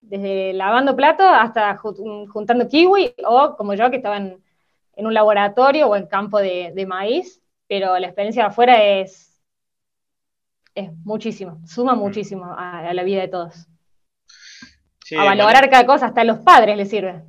desde 0.00 0.52
lavando 0.52 0.94
plato 0.94 1.24
hasta 1.24 1.76
juntando 1.76 2.68
kiwi 2.68 3.12
o 3.26 3.56
como 3.56 3.74
yo 3.74 3.90
que 3.90 3.96
estaban 3.96 4.43
en 4.96 5.06
un 5.06 5.14
laboratorio 5.14 5.88
o 5.88 5.96
en 5.96 6.06
campo 6.06 6.38
de, 6.38 6.84
maíz, 6.86 7.42
pero 7.68 7.98
la 7.98 8.06
experiencia 8.06 8.44
de 8.44 8.48
afuera 8.48 8.82
es, 8.82 9.42
es 10.74 10.90
muchísimo, 11.04 11.60
suma 11.66 11.94
muchísimo 11.94 12.54
a, 12.56 12.92
la 12.92 13.02
vida 13.02 13.22
de 13.22 13.28
todos. 13.28 13.66
a 15.16 15.24
valorar 15.24 15.68
cada 15.70 15.86
cosa, 15.86 16.06
hasta 16.06 16.20
a 16.20 16.24
los 16.24 16.38
padres 16.38 16.76
les 16.76 16.90
sirve. 16.90 17.22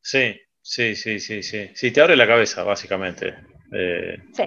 Sí, 0.00 0.40
sí, 0.62 0.96
sí, 0.96 1.20
sí, 1.20 1.42
sí. 1.42 1.70
Sí, 1.74 1.90
te 1.90 2.00
abre 2.00 2.16
la 2.16 2.26
cabeza, 2.26 2.64
básicamente. 2.64 3.34
Eh, 3.72 4.18
sí. 4.32 4.42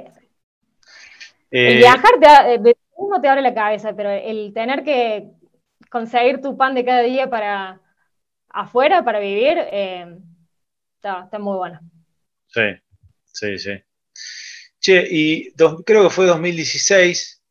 el 1.52 1.74
eh, 1.76 1.78
viajar 1.78 2.12
te, 2.20 2.70
eh, 2.70 2.76
uno 2.96 3.22
te 3.22 3.28
abre 3.30 3.42
la 3.42 3.54
cabeza, 3.54 3.96
pero 3.96 4.10
el 4.10 4.52
tener 4.54 4.84
que 4.84 5.30
conseguir 5.90 6.42
tu 6.42 6.58
pan 6.58 6.74
de 6.74 6.84
cada 6.84 7.02
día 7.02 7.30
para 7.30 7.80
afuera, 8.50 9.04
para 9.04 9.20
vivir, 9.20 9.58
está, 11.04 11.26
está 11.26 11.40
muy 11.40 11.58
bueno. 11.58 11.80
Sí, 12.48 12.62
sí, 13.26 13.60
sí. 13.60 13.72
Che, 14.80 15.06
y 15.10 15.52
creo 15.86 16.04
que 16.04 16.10
fue 16.10 16.26
2016, 16.26 17.44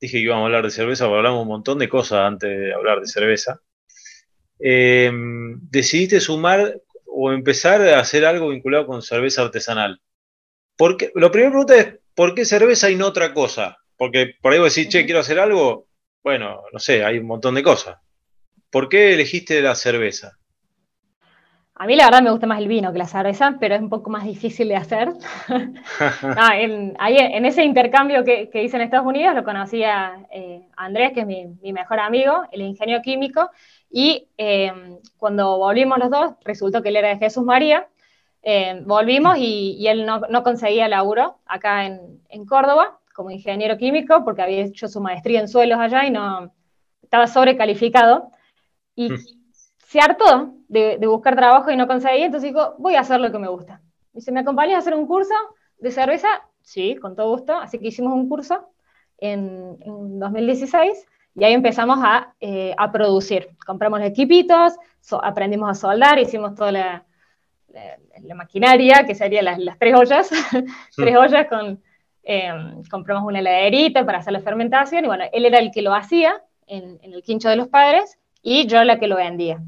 dije 0.00 0.18
que 0.18 0.22
íbamos 0.22 0.42
a 0.42 0.46
hablar 0.46 0.64
de 0.64 0.70
cerveza, 0.70 1.06
porque 1.06 1.18
hablamos 1.18 1.42
un 1.42 1.48
montón 1.48 1.78
de 1.78 1.88
cosas 1.88 2.20
antes 2.20 2.50
de 2.50 2.74
hablar 2.74 3.00
de 3.00 3.06
cerveza. 3.06 3.60
Em, 4.58 5.58
decidiste 5.70 6.20
sumar 6.20 6.80
o 7.06 7.32
empezar 7.32 7.80
a 7.82 8.00
hacer 8.00 8.24
algo 8.24 8.50
vinculado 8.50 8.86
con 8.86 9.02
cerveza 9.02 9.42
artesanal. 9.42 10.00
Porque, 10.76 11.10
lo 11.14 11.30
primero 11.30 11.52
pregunta 11.52 11.76
es, 11.76 12.00
¿por 12.14 12.34
qué 12.34 12.44
cerveza 12.44 12.90
y 12.90 12.96
no 12.96 13.06
otra 13.06 13.32
cosa? 13.34 13.78
Porque 13.96 14.34
por 14.40 14.52
ahí 14.52 14.58
vos 14.58 14.74
decís, 14.74 14.90
che, 14.90 15.04
quiero 15.04 15.20
hacer 15.20 15.38
algo, 15.38 15.88
bueno, 16.22 16.62
no 16.72 16.78
sé, 16.78 17.04
hay 17.04 17.18
un 17.18 17.26
montón 17.26 17.54
de 17.54 17.62
cosas. 17.62 17.98
¿Por 18.70 18.88
qué 18.88 19.14
elegiste 19.14 19.60
la 19.60 19.74
cerveza? 19.74 20.38
A 21.74 21.86
mí 21.86 21.96
la 21.96 22.04
verdad 22.04 22.22
me 22.22 22.30
gusta 22.30 22.46
más 22.46 22.58
el 22.58 22.68
vino 22.68 22.92
que 22.92 22.98
la 22.98 23.06
cerveza, 23.06 23.56
pero 23.58 23.74
es 23.74 23.80
un 23.80 23.88
poco 23.88 24.10
más 24.10 24.24
difícil 24.24 24.68
de 24.68 24.76
hacer. 24.76 25.08
en, 26.58 26.94
ahí, 26.98 27.16
en 27.18 27.46
ese 27.46 27.64
intercambio 27.64 28.24
que, 28.24 28.50
hice 28.62 28.76
en 28.76 28.82
Estados 28.82 29.06
Unidos 29.06 29.34
lo 29.34 29.42
conocí 29.42 29.82
a 29.82 30.18
eh, 30.30 30.68
Andrés, 30.76 31.12
que 31.12 31.20
es 31.20 31.26
mi, 31.26 31.72
mejor 31.72 31.98
amigo, 31.98 32.42
el 32.52 32.60
ingeniero 32.60 33.00
químico, 33.00 33.50
y 33.90 34.28
em, 34.36 34.98
cuando 35.16 35.56
volvimos 35.56 35.98
los 35.98 36.10
dos, 36.10 36.32
resultó 36.44 36.82
que 36.82 36.90
él 36.90 36.96
era 36.96 37.08
de 37.08 37.18
Jesús 37.18 37.44
María, 37.44 37.88
em, 38.42 38.84
volvimos 38.86 39.38
y, 39.38 39.86
él 39.88 40.04
no, 40.04 40.42
conseguía 40.42 40.88
laburo 40.88 41.38
acá 41.46 41.86
en, 41.86 42.20
en, 42.28 42.44
Córdoba 42.44 43.00
como 43.14 43.30
ingeniero 43.30 43.78
químico 43.78 44.24
porque 44.24 44.42
había 44.42 44.64
hecho 44.64 44.88
su 44.88 45.00
maestría 45.00 45.40
en 45.40 45.48
suelos 45.48 45.78
allá 45.78 46.04
y 46.04 46.10
no 46.10 46.52
estaba 47.02 47.26
sobrecalificado. 47.26 48.30
Y 48.94 49.08
se 49.92 50.00
hartó 50.00 50.54
de, 50.72 51.06
buscar 51.06 51.36
trabajo 51.36 51.70
y 51.70 51.76
no 51.76 51.86
conseguía, 51.86 52.26
entonces 52.26 52.52
dijo, 52.52 52.74
voy 52.78 52.94
a 52.94 53.00
hacer 53.00 53.20
lo 53.20 53.30
que 53.30 53.38
me 53.38 53.48
gusta. 53.48 53.80
Dice, 54.12 54.32
¿me 54.32 54.40
acompañas 54.40 54.76
a 54.76 54.78
hacer 54.78 54.94
un 54.94 55.06
curso 55.06 55.34
de 55.78 55.90
cerveza? 55.90 56.28
Sí, 56.62 56.96
con 56.96 57.14
todo 57.14 57.30
gusto. 57.30 57.54
Así 57.54 57.78
que 57.78 57.88
hicimos 57.88 58.14
un 58.14 58.28
curso 58.28 58.68
en, 59.18 59.78
2016 60.18 61.06
y 61.34 61.44
ahí 61.44 61.52
empezamos 61.52 61.98
a, 62.02 62.34
eh, 62.40 62.74
producir. 62.92 63.50
Compramos 63.66 64.00
equipitos, 64.00 64.74
aprendimos 65.22 65.70
a 65.70 65.74
soldar, 65.74 66.18
hicimos 66.18 66.54
toda 66.54 66.72
la, 66.72 67.04
la, 68.22 68.34
maquinaria, 68.34 69.04
que 69.06 69.14
serían 69.14 69.44
las, 69.44 69.78
tres 69.78 69.94
ollas, 69.94 70.30
tres 70.96 71.16
ollas 71.16 71.46
con, 71.48 71.82
em, 72.22 72.82
compramos 72.90 73.24
una 73.24 73.40
heladerita 73.40 74.04
para 74.04 74.18
hacer 74.18 74.32
la 74.32 74.40
fermentación, 74.40 75.04
y 75.04 75.08
bueno, 75.08 75.24
él 75.32 75.44
era 75.44 75.58
el 75.58 75.70
que 75.70 75.82
lo 75.82 75.94
hacía 75.94 76.42
en, 76.66 76.98
el 77.02 77.22
quincho 77.22 77.48
de 77.48 77.56
los 77.56 77.68
padres, 77.68 78.18
y 78.42 78.66
yo 78.66 78.84
la 78.84 78.98
que 78.98 79.06
lo 79.06 79.16
vendía. 79.16 79.60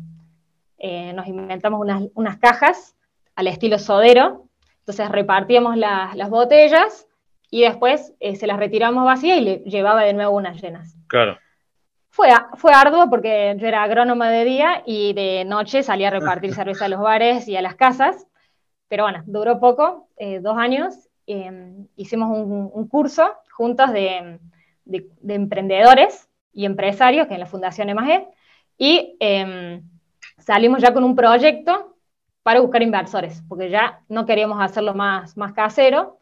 Eh, 0.87 1.15
nos 1.15 1.27
inventamos 1.29 1.81
unas, 2.15 2.37
cajas 2.37 2.95
al 3.37 3.47
estilo 3.47 3.79
sodero, 3.79 4.51
entonces 4.81 5.09
repartíamos 5.09 5.79
las 5.79 6.29
botellas, 6.29 7.09
y 7.51 7.63
después 7.63 8.13
eh, 8.21 8.37
se 8.37 8.47
las 8.47 8.59
retiramos 8.59 9.03
vacías 9.07 9.39
y 9.39 9.41
le 9.41 9.57
llevaba 9.61 10.05
de 10.05 10.13
nuevo 10.13 10.37
unas 10.37 10.61
llenas. 10.61 10.95
Claro. 11.07 11.39
Fue, 12.11 12.29
fue 12.57 12.73
arduo 12.75 13.09
porque 13.09 13.57
yo 13.59 13.67
era 13.67 13.83
agrónoma 13.83 14.29
de 14.29 14.45
día 14.45 14.83
y 14.85 15.15
de 15.15 15.47
noche 15.47 15.83
salía 15.83 16.09
a 16.09 16.11
repartir 16.11 16.53
cerveza 16.55 16.85
a 16.85 16.89
los 16.89 17.01
bares 17.01 17.49
y 17.49 17.57
a 17.57 17.63
las 17.63 17.77
casas, 17.77 18.27
pero 18.87 19.05
bueno, 19.05 19.23
duró 19.25 19.59
poco, 19.61 20.11
eh, 20.19 20.41
dos 20.41 20.59
años. 20.59 21.09
Em, 21.27 21.87
hicimos 21.97 22.29
un, 22.29 22.89
curso 22.89 23.33
juntos 23.53 23.91
de, 23.91 24.39
emprendedores 25.27 26.29
y 26.53 26.67
empresarios, 26.67 27.27
que 27.27 27.35
en 27.35 27.41
la 27.41 27.47
Fundación 27.47 27.89
EMAGE, 27.89 28.29
y 28.77 29.17
em, 29.19 29.83
salimos 30.45 30.81
ya 30.83 30.93
con 30.93 31.05
un 31.05 31.17
proyecto 31.17 31.97
para 32.43 32.61
buscar 32.61 32.83
inversores, 32.83 33.43
porque 33.49 33.71
ya 33.71 34.01
no 34.09 34.27
queríamos 34.27 34.61
hacerlo 34.61 34.95
más, 34.95 35.37
más 35.37 35.53
casero, 35.53 36.19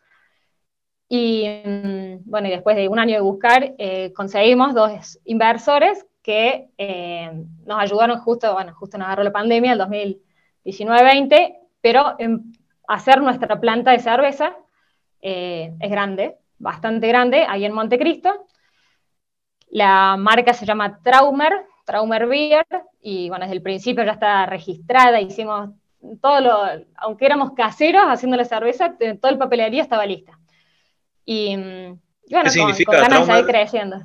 y 1.15 1.47
mm, 1.47 2.23
bueno, 2.25 2.49
después 2.49 2.75
de 2.75 2.89
un 2.89 2.99
año 2.99 3.17
de 3.17 3.21
buscar, 3.21 3.75
eh, 3.77 4.15
conseguimos 4.15 4.73
dos 4.73 5.19
inversores 5.27 6.07
que 6.23 6.71
eh, 6.79 7.31
nos 7.67 7.79
ayudaron 7.79 8.19
justo, 8.21 8.51
bueno, 8.55 8.73
justo 8.73 8.97
nos 8.97 9.09
agarró 9.09 9.23
la 9.23 9.31
pandemia, 9.31 9.75
el 9.75 9.81
2019-20, 9.81 11.59
pero 11.83 12.15
en 12.19 12.55
hacer 12.89 13.21
nuestra 13.21 13.61
planta 13.61 13.91
de 13.91 13.99
cerveza 13.99 14.57
eh, 15.21 15.75
es 15.81 15.91
grande, 15.91 16.39
bastante 16.59 17.09
grande, 17.09 17.45
ahí 17.47 17.67
en 17.67 17.75
Montecristo. 17.75 18.47
La 19.69 20.17
marca 20.17 20.55
se 20.55 20.65
llama 20.65 20.99
Traumer, 21.03 21.67
Traumer 21.85 22.27
Beer, 22.27 22.66
y 23.01 23.29
bueno, 23.29 23.45
desde 23.45 23.57
el 23.57 23.62
principio 23.62 24.05
ya 24.05 24.12
está 24.12 24.47
registrada, 24.47 25.21
hicimos 25.21 25.71
todo 26.21 26.40
lo, 26.40 26.85
aunque 26.97 27.27
éramos 27.27 27.53
caseros 27.53 28.03
haciendo 28.07 28.37
la 28.37 28.45
cerveza, 28.45 28.97
toda 29.21 29.33
el 29.33 29.38
papelería 29.38 29.83
estaba 29.83 30.07
lista. 30.07 30.38
Y, 31.25 31.57
bueno, 31.57 32.45
¿Qué 32.45 32.51
significa 32.51 32.92
con, 32.92 33.01
ganas 33.01 33.27
de 33.27 33.33
seguir 33.33 33.47
creciendo. 33.47 34.05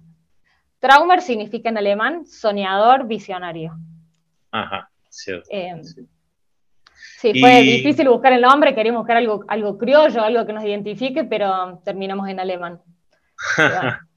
Traumer 0.80 1.22
significa 1.22 1.70
en 1.70 1.78
alemán 1.78 2.26
soñador, 2.28 3.08
visionario. 3.08 3.76
Ajá, 4.52 4.90
cierto. 5.10 5.48
Eh, 5.52 5.82
sí, 7.20 7.40
fue 7.40 7.62
difícil 7.62 8.08
buscar 8.10 8.34
el 8.34 8.42
nombre, 8.42 8.76
queríamos 8.76 9.02
buscar 9.02 9.18
algo, 9.18 9.44
algo 9.48 9.78
criollo, 9.78 10.22
algo 10.24 10.46
que 10.46 10.54
nos 10.54 10.64
identifique, 10.64 11.24
pero 11.24 11.82
terminamos 11.84 12.30
en 12.30 12.40
alemán. 12.40 12.82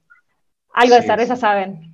algo 0.73 0.95
de 0.95 1.01
cerveza 1.01 1.35
saben. 1.35 1.90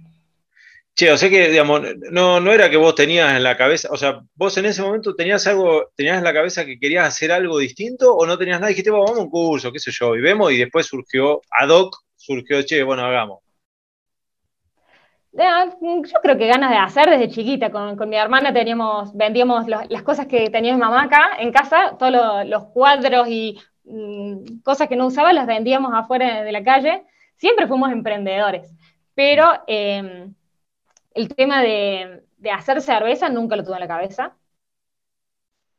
Che, 0.98 1.12
o 1.12 1.18
sea 1.18 1.30
que, 1.30 1.50
digamos, 1.50 1.82
no, 2.12 2.40
no 2.40 2.52
era 2.52 2.72
que 2.72 2.78
vos 2.78 2.96
tenías 2.96 3.32
en 3.34 3.44
la 3.44 3.56
cabeza, 3.56 3.88
o 3.92 3.98
sea, 3.98 4.20
vos 4.34 4.58
en 4.58 4.66
ese 4.66 4.82
momento 4.82 5.14
tenías 5.16 5.46
algo, 5.46 5.92
tenías 5.96 6.18
en 6.18 6.24
la 6.24 6.34
cabeza 6.34 6.66
que 6.66 6.80
querías 6.80 7.08
hacer 7.08 7.32
algo 7.32 7.60
distinto 7.60 8.16
o 8.16 8.26
no 8.26 8.36
tenías 8.36 8.60
nada, 8.60 8.70
dijiste, 8.70 8.90
vamos 8.90 9.12
a 9.12 9.22
un 9.22 9.30
curso, 9.30 9.72
qué 9.72 9.78
sé 9.78 9.92
yo, 9.92 10.16
y 10.16 10.22
vemos, 10.22 10.52
y 10.52 10.58
después 10.58 10.88
surgió, 10.88 11.42
ad 11.52 11.70
hoc, 11.70 11.98
surgió, 12.16 12.64
che, 12.64 12.82
bueno, 12.82 13.04
hagamos. 13.06 13.42
Yo 15.34 16.20
creo 16.24 16.36
que 16.36 16.48
ganas 16.48 16.72
de 16.72 16.78
hacer 16.78 17.08
desde 17.12 17.30
chiquita. 17.30 17.70
Con, 17.70 18.10
mi 18.10 18.16
hermana 18.16 18.52
teníamos, 18.52 19.16
vendíamos 19.16 19.68
las 19.68 20.02
cosas 20.02 20.26
que 20.26 20.50
tenía 20.50 20.74
mi 20.74 20.80
mamá 20.80 21.04
acá 21.04 21.38
en 21.38 21.52
casa, 21.52 21.96
todos 22.00 22.48
los 22.48 22.66
cuadros 22.74 23.28
y 23.28 23.60
mm, 23.84 24.62
cosas 24.64 24.88
que 24.88 24.96
no 24.96 25.06
usaba 25.06 25.32
las 25.34 25.46
vendíamos 25.46 25.92
afuera 25.94 26.42
de 26.42 26.52
la 26.52 26.64
calle. 26.64 27.04
Siempre 27.36 27.68
fuimos 27.68 27.92
emprendedores. 27.92 28.74
Pero 29.14 29.46
em, 29.68 30.34
el 31.18 31.34
tema 31.34 31.62
de, 31.64 32.24
hacer 32.52 32.82
cerveza 32.82 33.28
nunca 33.30 33.56
lo 33.56 33.64
tuve 33.64 33.76
en 33.76 33.82
la 33.82 33.88
cabeza. 33.88 34.38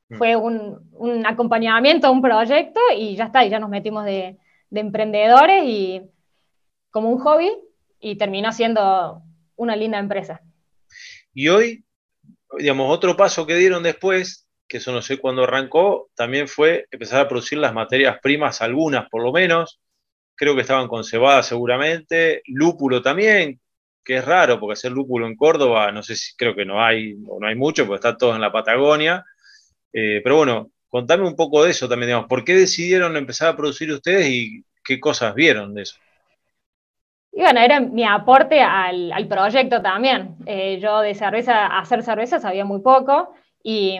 Mm. 0.09 0.18
Fue 0.18 0.37
un, 0.37 1.24
acompañamiento 1.24 2.09
a 2.09 2.11
un 2.11 2.20
proyecto 2.20 2.81
y 2.96 3.14
ya 3.14 3.27
está, 3.27 3.44
y 3.44 3.51
ya 3.51 3.61
nos 3.61 3.70
metimos 3.70 4.05
de, 4.05 4.37
emprendedores 4.70 5.64
y 5.64 6.03
como 6.90 7.09
un 7.09 7.18
hobby 7.20 7.51
y 8.01 8.16
terminó 8.16 8.53
siendo 8.53 9.22
una 9.57 9.77
linda 9.77 9.98
empresa. 9.98 10.42
Y 11.33 11.48
hoy, 11.48 11.85
digamos, 12.59 12.90
otro 12.90 13.16
paso 13.16 13.46
que 13.46 13.55
dieron 13.55 13.83
después, 13.83 14.46
que 14.66 14.79
eso 14.79 14.92
no 14.92 15.01
sé 15.01 15.18
cuándo 15.18 15.44
arrancó, 15.44 16.11
también 16.14 16.48
fue 16.48 16.87
empezar 16.90 17.20
a 17.20 17.29
producir 17.29 17.59
las 17.59 17.72
materias 17.72 18.18
primas, 18.20 18.61
algunas 18.61 19.09
por 19.09 19.22
lo 19.22 19.33
menos, 19.33 19.81
creo 20.35 20.55
que 20.55 20.62
estaban 20.62 20.88
con 20.88 21.05
cebada 21.05 21.42
seguramente, 21.42 22.42
lúpulo 22.46 23.01
también, 23.01 23.61
que 24.04 24.16
es 24.16 24.24
raro, 24.24 24.58
porque 24.58 24.72
hacer 24.72 24.92
lúpulo 24.92 25.26
en 25.26 25.37
Córdoba, 25.37 25.92
no 25.92 26.02
sé 26.02 26.16
si 26.16 26.34
creo 26.37 26.54
que 26.54 26.64
no 26.64 26.82
hay, 26.82 27.14
o 27.28 27.38
no 27.38 27.46
hay 27.46 27.54
mucho, 27.54 27.87
porque 27.87 27.96
está 27.96 28.16
todo 28.16 28.34
en 28.34 28.40
la 28.40 28.50
Patagonia. 28.50 29.24
Eh, 29.92 30.20
pero 30.22 30.37
bueno, 30.37 30.70
contame 30.88 31.26
un 31.26 31.37
poco 31.37 31.64
de 31.64 31.70
eso 31.70 31.88
también, 31.88 32.08
digamos, 32.08 32.28
¿por 32.28 32.44
qué 32.44 32.54
decidieron 32.54 33.16
empezar 33.16 33.48
a 33.48 33.56
producir 33.56 33.92
ustedes 33.92 34.26
y 34.28 34.64
qué 34.84 34.98
cosas 34.98 35.34
vieron 35.34 35.74
de 35.74 35.82
eso? 35.82 35.98
Y 37.32 37.42
bueno, 37.42 37.61
era 37.61 37.80
mi 37.80 38.04
aporte 38.04 38.61
al, 38.62 39.28
proyecto 39.28 39.82
también. 39.82 40.37
Eh, 40.46 40.78
yo 40.80 41.00
de 41.00 41.14
cerveza, 41.14 41.66
hacer 41.66 42.02
cerveza 42.02 42.40
sabía 42.40 42.64
muy 42.64 42.80
poco 42.80 43.34
y, 43.62 43.98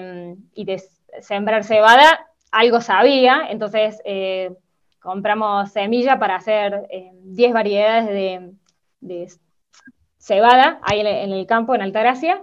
de 0.57 0.83
sembrar 1.21 1.65
cebada 1.65 2.27
algo 2.51 2.81
sabía, 2.81 3.43
entonces 3.51 4.01
eh, 4.07 4.51
compramos 5.01 5.71
semilla 5.71 6.19
para 6.19 6.37
hacer 6.37 6.89
10 7.25 7.53
variedades 7.53 8.07
de, 8.07 8.53
de 9.01 9.29
cebada 10.29 10.79
ahí 10.83 11.01
en 11.01 11.33
el 11.33 11.47
campo, 11.47 11.75
en 11.75 11.83
Altagracia, 11.83 12.43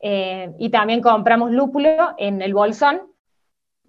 eh, 0.00 0.52
y 0.58 0.70
también 0.70 1.00
compramos 1.00 1.50
lúpulo 1.50 2.14
en 2.18 2.40
el 2.40 2.54
bolsón, 2.54 3.02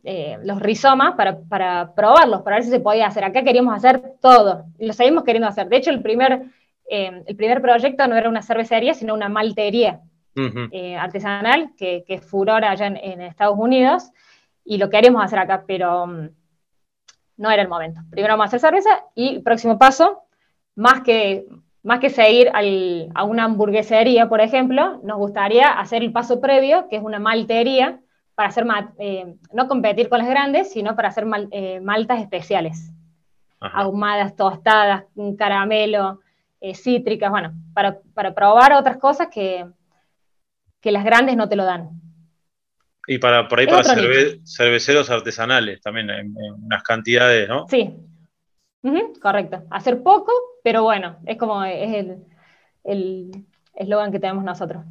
eh, 0.04 0.38
los 0.44 0.60
rizomas, 0.60 1.16
para, 1.16 1.94
probarlos, 1.94 2.42
para 2.42 2.58
ver 2.58 2.64
si 2.64 2.72
se 2.72 2.80
podía 2.80 3.08
hacer. 3.08 3.24
Acá 3.24 3.44
queríamos 3.44 3.76
hacer 3.76 4.14
todo, 4.22 4.66
lo 4.80 4.94
seguimos 4.94 5.24
queriendo 5.24 5.48
hacer. 5.48 5.68
De 5.68 5.78
hecho, 5.78 5.92
el 5.92 6.02
primer, 6.02 6.44
eh, 6.90 7.24
el 7.26 7.36
primer 7.36 7.62
proyecto 7.62 8.08
no 8.08 8.16
era 8.16 8.30
una 8.30 8.42
cervecería, 8.42 8.94
sino 8.94 9.14
una 9.14 9.30
maltería 9.30 10.02
artesanal, 11.00 11.72
que, 11.78 12.04
que, 12.06 12.16
es 12.16 12.26
furor 12.26 12.66
allá 12.66 12.88
en, 12.88 13.22
Estados 13.22 13.58
Unidos, 13.58 14.12
y 14.66 14.78
lo 14.78 14.90
queríamos 14.90 15.24
hacer 15.24 15.40
acá, 15.40 15.64
pero 15.66 16.08
mm, 16.08 16.30
no 17.38 17.52
era 17.52 17.62
el 17.62 17.70
momento. 17.70 18.02
Primero 18.10 18.34
vamos 18.34 18.46
a 18.46 18.48
hacer 18.48 18.60
cerveza 18.60 19.06
y 19.16 19.40
próximo 19.40 19.78
paso, 19.78 20.24
más 20.76 21.02
que, 21.02 21.46
más 21.86 22.00
que 22.00 22.10
seguir 22.10 22.52
a 23.14 23.24
una 23.24 23.44
hamburguesería, 23.44 24.28
por 24.28 24.42
ejemplo, 24.42 25.00
nos 25.04 25.18
gustaría 25.18 25.68
hacer 25.68 26.02
el 26.02 26.12
paso 26.12 26.42
previo, 26.42 26.88
que 26.90 26.96
es 26.96 27.04
una 27.04 27.20
maltería, 27.20 28.00
para 28.34 28.50
hacer, 28.50 28.66
eh, 28.98 29.36
no 29.54 29.68
competir 29.68 30.10
con 30.10 30.18
las 30.18 30.28
grandes, 30.28 30.72
sino 30.72 30.96
para 30.96 31.10
hacer 31.10 31.26
eh, 31.52 31.80
maltas 31.82 32.22
especiales. 32.22 32.92
Ahumadas, 33.60 34.36
tostadas, 34.36 35.04
caramelo, 35.38 36.22
eh, 36.60 36.74
cítricas, 36.74 37.30
bueno, 37.30 37.54
para, 37.76 38.00
probar 38.34 38.74
otras 38.74 38.98
cosas 38.98 39.28
que, 39.32 39.66
que 40.82 40.92
las 40.92 41.06
grandes 41.06 41.38
no 41.38 41.48
te 41.48 41.56
lo 41.56 41.66
dan. 41.66 42.02
Y 43.08 43.20
para, 43.20 43.48
por 43.48 43.60
ahí 43.60 43.68
para 43.68 43.84
cerveceros 43.84 45.12
artesanales 45.12 45.82
también, 45.82 46.10
en, 46.10 46.36
unas 46.36 46.82
cantidades, 46.82 47.48
¿no? 47.48 47.68
Sí, 47.68 47.96
correcto. 49.22 49.64
Hacer 49.70 50.02
poco, 50.04 50.32
pero 50.64 50.84
bueno, 50.84 51.18
es 51.26 51.38
como 51.38 51.64
es 51.64 52.18
el 52.84 53.46
eslogan 53.76 54.12
que 54.12 54.20
tenemos 54.20 54.44
nosotros. 54.44 54.84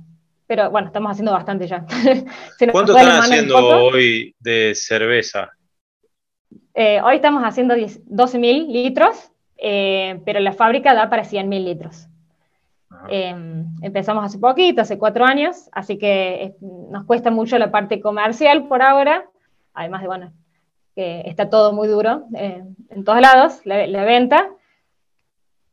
Pero 0.47 0.71
bueno, 0.71 0.89
estamos 0.89 1.13
haciendo 1.13 1.33
bastante 1.33 1.67
ya. 1.67 1.87
¿Cuánto 2.73 2.97
están 2.97 3.23
haciendo 3.23 3.57
hoy 3.57 4.35
de 4.39 4.73
cerveza? 4.75 5.51
Eh, 6.75 7.01
hoy 7.03 7.17
estamos 7.17 7.43
haciendo 7.43 7.75
12.000 7.75 8.67
litros, 8.67 9.31
eh, 9.57 10.21
pero 10.25 10.41
la 10.41 10.53
fábrica 10.53 10.93
da 10.93 11.09
para 11.09 11.25
100.000 11.25 11.65
litros. 11.65 12.09
Em, 13.09 13.67
empezamos 13.83 14.25
hace 14.25 14.39
poquito, 14.39 14.81
hace 14.81 14.99
cuatro 14.99 15.25
años, 15.25 15.69
así 15.73 15.99
que 15.99 16.55
nos 16.61 17.05
cuesta 17.05 17.31
mucho 17.31 17.59
la 17.59 17.71
parte 17.71 18.01
comercial 18.01 18.67
por 18.67 18.83
ahora, 18.83 19.25
además 19.75 20.03
de, 20.03 20.07
bueno, 20.07 20.33
que 20.95 21.23
está 21.27 21.51
todo 21.51 21.73
muy 21.73 21.89
duro 21.89 22.25
eh, 22.37 22.63
en 22.91 23.05
todos 23.05 23.21
lados, 23.21 23.61
la, 23.65 24.05
venta. 24.05 24.51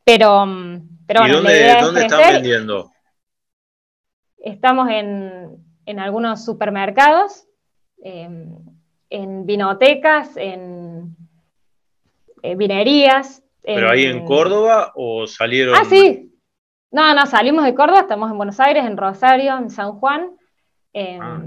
Pero, 0.04 0.44
mm, 0.46 1.06
pero 1.06 1.20
bueno, 1.20 1.34
¿Y 1.34 1.80
dónde, 1.80 2.02
están 2.02 2.32
vendiendo? 2.32 2.90
Estamos 4.38 4.88
en, 4.90 5.98
algunos 5.98 6.44
supermercados, 6.44 7.46
em, 8.02 8.56
en 9.10 9.46
vinotecas, 9.46 10.36
en 10.36 11.14
eh, 12.42 12.56
vinerías. 12.56 13.42
¿Pero 13.62 13.90
ahí 13.90 14.06
en 14.06 14.24
Córdoba 14.24 14.92
o 14.96 15.28
salieron? 15.28 15.76
Ah, 15.76 15.84
sí. 15.84 16.34
No, 16.90 17.14
no, 17.14 17.26
salimos 17.26 17.64
de 17.64 17.74
Córdoba, 17.74 18.00
estamos 18.00 18.30
en 18.30 18.36
Buenos 18.36 18.58
Aires, 18.58 18.84
en 18.84 18.96
Rosario, 18.96 19.56
en 19.56 19.70
San 19.70 19.92
Juan. 19.92 20.32
Em, 20.92 21.22
ah 21.22 21.42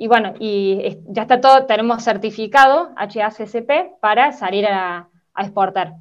y 0.00 0.08
bueno, 0.08 0.32
y 0.40 0.96
ya 1.08 1.22
está 1.22 1.42
todo, 1.42 1.66
tenemos 1.66 2.02
certificado 2.02 2.88
HACCP 2.96 4.00
para 4.00 4.32
salir 4.32 4.66
a, 4.66 5.10
exportar. 5.36 5.92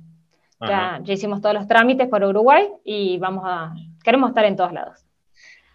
Ya, 0.62 1.02
ya, 1.04 1.14
hicimos 1.14 1.42
todos 1.42 1.54
los 1.54 1.68
trámites 1.68 2.08
por 2.08 2.24
Uruguay 2.24 2.66
y 2.86 3.18
vamos 3.18 3.44
a, 3.46 3.74
queremos 4.02 4.30
estar 4.30 4.46
en 4.46 4.56
todos 4.56 4.72
lados. 4.72 5.06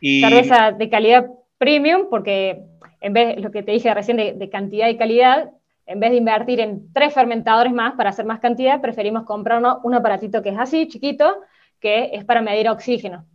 Y... 0.00 0.22
Cerveza 0.22 0.72
de 0.72 0.88
calidad 0.88 1.26
premium, 1.58 2.06
porque 2.08 2.62
en 3.02 3.12
vez, 3.12 3.38
lo 3.42 3.50
que 3.50 3.62
te 3.62 3.72
dije 3.72 3.92
recién 3.92 4.16
de, 4.16 4.48
cantidad 4.48 4.88
y 4.88 4.96
calidad, 4.96 5.50
en 5.84 6.00
vez 6.00 6.10
de 6.10 6.16
invertir 6.16 6.60
en 6.60 6.94
tres 6.94 7.12
fermentadores 7.12 7.74
más 7.74 7.92
para 7.92 8.08
hacer 8.08 8.24
más 8.24 8.40
cantidad, 8.40 8.80
preferimos 8.80 9.24
comprar 9.24 9.62
un 9.82 9.94
aparatito 9.94 10.42
que 10.42 10.48
es 10.48 10.58
así, 10.58 10.88
chiquito, 10.88 11.42
que 11.78 12.08
es 12.14 12.24
para 12.24 12.40
medir 12.40 12.70
oxígeno. 12.70 13.26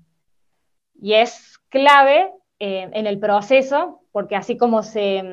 Y 0.99 1.13
es 1.13 1.59
clave 1.69 2.31
eh, 2.57 2.89
en 2.91 3.05
el 3.05 3.19
proceso, 3.19 3.98
porque 4.11 4.35
así 4.35 4.57
como, 4.57 4.83
se, 4.83 5.23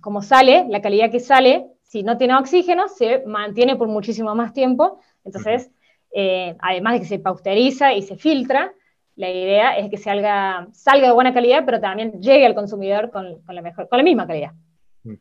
como 0.00 0.22
sale, 0.22 0.66
la 0.68 0.82
calidad 0.82 1.10
que 1.10 1.20
sale, 1.20 1.66
si 1.82 2.02
no 2.02 2.18
tiene 2.18 2.36
oxígeno, 2.36 2.88
se 2.88 3.24
mantiene 3.26 3.76
por 3.76 3.88
muchísimo 3.88 4.34
más 4.34 4.52
tiempo. 4.52 5.00
Entonces, 5.24 5.70
eh, 6.12 6.56
además 6.60 6.94
de 6.94 7.00
que 7.00 7.06
se 7.06 7.18
pasteuriza 7.18 7.94
y 7.94 8.02
se 8.02 8.16
filtra, 8.16 8.72
la 9.16 9.30
idea 9.30 9.78
es 9.78 9.90
que 9.90 9.96
salga, 9.96 10.68
salga 10.72 11.08
de 11.08 11.14
buena 11.14 11.32
calidad, 11.32 11.64
pero 11.64 11.80
también 11.80 12.20
llegue 12.20 12.44
al 12.44 12.54
consumidor 12.54 13.10
con, 13.10 13.42
la, 13.48 13.62
mejor, 13.62 13.88
con 13.88 13.96
la 13.96 14.02
misma 14.02 14.26
calidad. 14.26 14.52
Mm. 15.04 15.14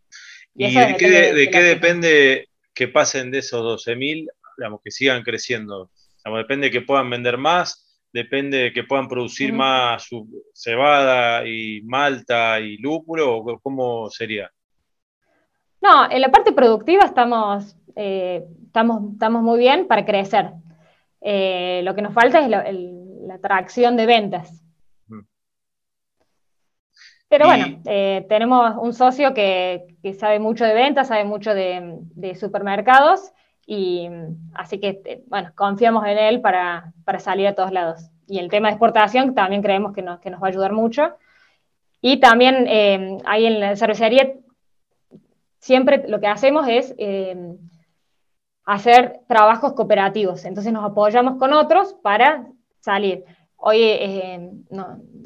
¿Y, 0.58 0.74
de, 0.74 1.50
qué, 1.52 1.62
depende 1.62 2.50
que 2.74 2.88
pasen 2.88 3.32
de 3.32 3.40
esos 3.40 3.88
12.000, 3.88 4.28
digamos, 4.58 4.82
que 4.84 4.92
sigan 4.92 5.24
creciendo? 5.24 5.92
depende 6.26 6.68
de 6.68 6.72
que 6.72 6.82
puedan 6.82 7.10
vender 7.10 7.38
más, 7.38 7.85
depende 8.16 8.58
de 8.58 8.74
que 8.74 8.84
puedan 8.84 9.08
producir 9.08 9.54
más 9.54 10.10
cebada 10.54 11.48
y 11.48 11.82
malta 11.84 12.60
y 12.60 12.78
lúpulo, 12.78 13.38
o 13.38 13.60
cómo 13.60 14.10
sería? 14.10 14.50
No, 15.82 16.10
en 16.10 16.22
la 16.22 16.32
parte 16.32 16.52
productiva 16.52 17.04
estamos, 17.04 17.78
eh, 17.96 18.44
estamos, 18.66 19.14
estamos 19.14 19.44
muy 19.44 19.60
bien 19.60 19.88
para 19.88 20.06
crecer. 20.06 20.52
Eh, 21.22 21.82
lo 21.84 21.94
que 21.94 22.02
nos 22.02 22.14
falta 22.14 22.40
es 22.40 22.46
el 22.68 23.06
la 23.26 23.36
atracción 23.36 23.98
de 23.98 24.06
ventas. 24.06 24.62
Pero 27.28 27.48
bueno, 27.48 27.82
eh, 27.86 28.26
tenemos 28.30 28.76
un 28.80 28.94
socio 28.94 29.34
que, 29.34 29.88
sabe 30.18 30.40
mucho 30.40 30.64
de 30.64 30.76
ventas, 30.76 31.08
sabe 31.08 31.26
mucho 31.26 31.54
de, 31.54 32.36
supermercados, 32.40 33.34
y 33.66 34.10
así 34.54 34.80
que, 34.80 35.02
eh, 35.06 35.24
bueno, 35.28 35.52
confiamos 35.56 36.06
en 36.06 36.18
él 36.18 36.42
para, 36.42 36.94
salir 37.20 37.48
a 37.48 37.56
todos 37.56 37.72
lados. 37.72 38.10
Y 38.28 38.40
el 38.40 38.50
tema 38.50 38.68
de 38.68 38.74
exportación 38.74 39.34
también 39.34 39.62
creemos 39.62 39.94
que 39.94 40.02
nos, 40.02 40.20
va 40.20 40.40
a 40.42 40.48
ayudar 40.48 40.72
mucho. 40.72 41.16
Y 42.02 42.20
también 42.20 42.66
eh, 42.68 43.18
ahí 43.26 43.46
en 43.46 43.60
la 43.60 43.76
cervecería, 43.76 44.34
siempre 45.60 46.08
lo 46.08 46.20
que 46.20 46.28
hacemos 46.28 46.68
es 46.68 46.94
hacer 48.66 49.22
trabajos 49.28 49.74
cooperativos. 49.74 50.46
Entonces 50.46 50.74
nos 50.74 50.84
apoyamos 50.84 51.38
con 51.38 51.54
otros 51.54 51.94
para 52.02 52.48
salir. 52.80 53.24
Hoy 53.58 53.82
eh, 53.82 54.52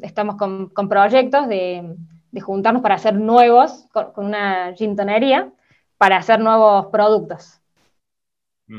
estamos 0.02 0.36
con, 0.36 0.70
proyectos 0.88 1.48
de, 1.48 1.96
juntarnos 2.40 2.82
para 2.82 2.94
hacer 2.94 3.14
nuevos, 3.14 3.86
con, 3.92 4.12
una 4.16 4.72
gintonería, 4.74 5.52
para 5.98 6.16
hacer 6.16 6.40
nuevos 6.40 6.86
productos. 6.86 7.59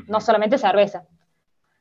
No 0.07 0.21
solamente 0.21 0.57
cerveza. 0.57 1.03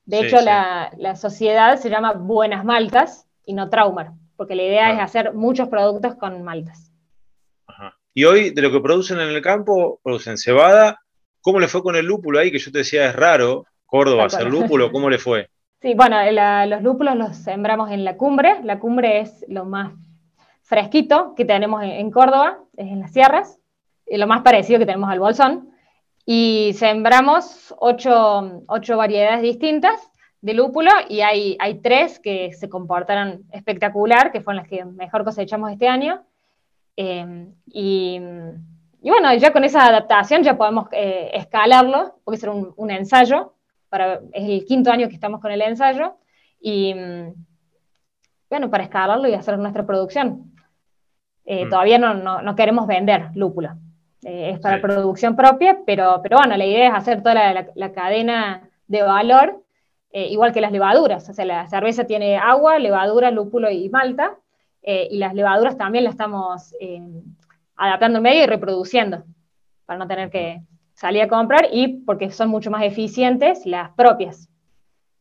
De 0.04 0.20
hecho, 0.20 0.40
La, 0.40 1.16
sociedad 1.16 1.78
se 1.78 1.90
llama 1.90 2.12
Buenas 2.12 2.64
Maltas 2.64 3.28
y 3.44 3.52
no 3.52 3.70
Traumar, 3.70 4.12
porque 4.36 4.54
la 4.54 4.62
idea 4.62 4.92
es 4.92 5.00
hacer 5.00 5.34
muchos 5.34 5.68
productos 5.68 6.16
con 6.16 6.42
maltas. 6.42 6.90
Y 8.12 8.24
hoy, 8.24 8.50
de 8.50 8.62
lo 8.62 8.72
que 8.72 8.80
producen 8.80 9.20
en 9.20 9.28
el 9.28 9.40
campo, 9.40 10.00
producen 10.02 10.36
cebada. 10.36 11.00
¿Cómo 11.42 11.60
le 11.60 11.68
fue 11.68 11.82
con 11.82 11.94
el 11.96 12.06
lúpulo 12.06 12.38
ahí? 12.38 12.50
Que 12.50 12.58
yo 12.58 12.72
te 12.72 12.78
decía, 12.78 13.06
es 13.06 13.16
raro, 13.16 13.66
Córdoba 13.86 14.24
hacer 14.24 14.50
lúpulo, 14.50 14.90
¿cómo 14.92 15.08
le 15.08 15.18
fue? 15.18 15.48
Sí, 15.80 15.94
bueno, 15.94 16.16
los 16.66 16.82
lúpulos 16.82 17.16
los 17.16 17.36
sembramos 17.36 17.90
en 17.90 18.04
la 18.04 18.16
cumbre. 18.16 18.60
La 18.64 18.78
cumbre 18.78 19.20
es 19.20 19.44
lo 19.48 19.64
más 19.64 19.92
fresquito 20.62 21.34
que 21.36 21.44
tenemos 21.44 21.82
en, 21.82 22.10
Córdoba, 22.10 22.58
es 22.76 22.88
en 22.88 23.00
las 23.00 23.12
sierras, 23.12 23.58
y 24.06 24.18
lo 24.18 24.26
más 24.26 24.42
parecido 24.42 24.78
que 24.78 24.86
tenemos 24.86 25.08
al 25.08 25.20
bolsón. 25.20 25.69
Y 26.26 26.74
sembramos 26.74 27.74
ocho, 27.78 28.62
variedades 28.96 29.42
distintas 29.42 30.10
de 30.40 30.54
lúpulo 30.54 30.90
y 31.08 31.20
hay, 31.20 31.56
hay, 31.58 31.80
tres 31.80 32.18
que 32.18 32.52
se 32.52 32.68
comportaron 32.68 33.44
espectacular, 33.52 34.32
que 34.32 34.40
fueron 34.40 34.62
las 34.62 34.68
que 34.68 34.84
mejor 34.84 35.24
cosechamos 35.24 35.72
este 35.72 35.88
año. 35.88 36.22
Eh, 36.96 37.46
y, 37.66 38.20
bueno, 39.00 39.34
ya 39.34 39.52
con 39.52 39.64
esa 39.64 39.86
adaptación 39.86 40.42
ya 40.42 40.56
podemos 40.56 40.88
eh, 40.92 41.30
escalarlo, 41.34 42.20
puede 42.24 42.38
ser 42.38 42.50
un, 42.50 42.72
un 42.76 42.90
ensayo 42.90 43.54
es 44.32 44.48
el 44.48 44.64
quinto 44.64 44.90
año 44.90 45.08
que 45.08 45.14
estamos 45.14 45.40
con 45.40 45.50
el 45.50 45.62
ensayo, 45.62 46.16
y 46.60 46.94
mm, 46.94 47.34
bueno, 48.48 48.70
para 48.70 48.84
escalarlo 48.84 49.28
y 49.28 49.34
hacer 49.34 49.58
nuestra 49.58 49.86
producción. 49.86 50.52
Eh, 51.44 51.64
mm. 51.64 51.70
Todavía 51.70 51.98
no, 51.98 52.54
queremos 52.54 52.86
vender 52.86 53.30
lúpulo, 53.34 53.70
eh, 54.24 54.50
es 54.52 54.60
para 54.60 54.80
producción 54.80 55.36
propia, 55.36 55.78
pero, 55.86 56.20
pero 56.22 56.38
bueno, 56.38 56.56
la 56.56 56.66
idea 56.66 56.88
es 56.88 56.94
hacer 56.94 57.22
toda 57.22 57.34
la, 57.74 57.92
cadena 57.92 58.68
de 58.86 59.02
valor, 59.02 59.62
eh, 60.12 60.26
igual 60.28 60.52
que 60.52 60.60
las 60.60 60.72
levaduras, 60.72 61.28
o 61.28 61.32
sea, 61.32 61.44
la 61.44 61.68
cerveza 61.68 62.04
tiene 62.04 62.36
agua, 62.36 62.78
levadura, 62.78 63.30
lúpulo 63.30 63.70
y 63.70 63.88
malta, 63.88 64.36
y 64.82 65.18
las 65.18 65.34
levaduras 65.34 65.76
también 65.76 66.04
las 66.04 66.14
estamos 66.14 66.74
adaptando 67.76 68.16
al 68.16 68.22
medio 68.22 68.44
y 68.44 68.46
reproduciendo, 68.46 69.24
para 69.84 69.98
no 69.98 70.08
tener 70.08 70.30
que, 70.30 70.62
salí 71.00 71.18
a 71.20 71.28
comprar 71.28 71.68
y 71.72 72.02
porque 72.04 72.30
son 72.30 72.50
mucho 72.50 72.70
más 72.70 72.82
eficientes 72.84 73.64
las 73.64 73.90
propias. 73.92 74.50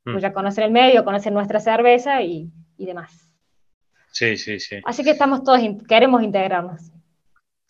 Mm. 0.04 0.12
Pues 0.12 0.22
ya 0.22 0.34
conocen 0.34 0.66
el 0.66 0.72
medio, 0.72 1.06
conocen 1.06 1.34
nuestra 1.34 1.62
cerveza 1.62 2.22
y, 2.22 2.52
demás. 2.78 3.34
Sí, 4.12 4.36
sí, 4.36 4.60
sí. 4.60 4.82
Así 4.84 5.06
que 5.06 5.12
estamos 5.12 5.42
todos, 5.42 5.62
queremos 5.88 6.22
integrarnos. 6.22 6.92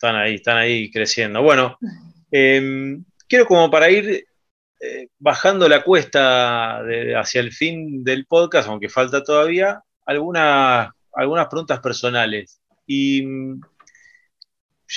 Están 0.00 0.16
ahí, 0.16 0.36
están 0.36 0.56
ahí 0.56 0.90
creciendo. 0.90 1.42
Bueno, 1.42 1.78
em, 2.30 3.04
quiero 3.28 3.44
como 3.44 3.70
para 3.70 3.90
ir 3.90 4.24
eh, 4.80 5.08
bajando 5.18 5.68
la 5.68 5.82
cuesta 5.82 6.78
hacia 7.18 7.40
el 7.42 7.52
fin 7.52 8.02
del 8.02 8.24
podcast, 8.24 8.66
aunque 8.70 8.88
falta 8.88 9.22
todavía, 9.22 9.82
algunas, 10.06 10.88
algunas 11.12 11.48
preguntas 11.48 11.80
personales. 11.80 12.62
Y 12.86 13.26
mm, 13.26 13.60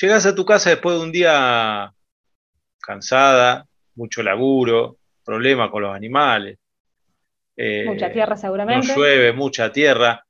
llegas 0.02 0.26
a 0.26 0.34
tu 0.34 0.46
casa 0.46 0.70
después 0.70 0.96
de 0.98 1.04
un 1.04 1.12
día 1.12 1.94
cansada, 2.80 3.68
mucho 3.96 4.24
laburo, 4.24 5.00
problema 5.26 5.70
con 5.70 5.84
los 5.84 5.94
animales. 5.94 6.60
Eh, 7.58 7.84
mucha 7.86 8.10
tierra 8.10 8.38
seguramente. 8.38 8.88
No 8.88 8.96
llueve, 8.96 9.34
mucha 9.34 9.70
tierra. 9.70 10.26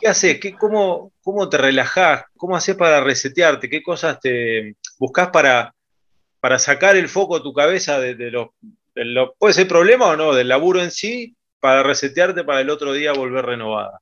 ¿Qué 0.00 0.08
haces? 0.08 0.40
¿Qué, 0.40 0.54
cómo, 0.54 1.12
¿Cómo 1.22 1.48
te 1.48 1.58
relajás? 1.58 2.24
¿Cómo 2.36 2.56
haces 2.56 2.76
para 2.76 3.00
resetearte? 3.02 3.68
¿Qué 3.68 3.82
cosas 3.82 4.20
te 4.20 4.76
buscas 4.98 5.28
para, 5.28 5.74
para 6.40 6.58
sacar 6.58 6.96
el 6.96 7.08
foco 7.08 7.38
de 7.38 7.42
tu 7.42 7.52
cabeza 7.52 7.98
de, 7.98 8.14
los, 8.30 8.48
puede 9.38 9.54
ser 9.54 9.68
problema 9.68 10.06
o 10.06 10.16
no, 10.16 10.34
del 10.34 10.48
laburo 10.48 10.82
en 10.82 10.90
sí, 10.90 11.36
para 11.60 11.82
resetearte 11.82 12.44
para 12.44 12.60
el 12.60 12.70
otro 12.70 12.92
día 12.92 13.12
volver 13.12 13.44
renovada? 13.44 14.00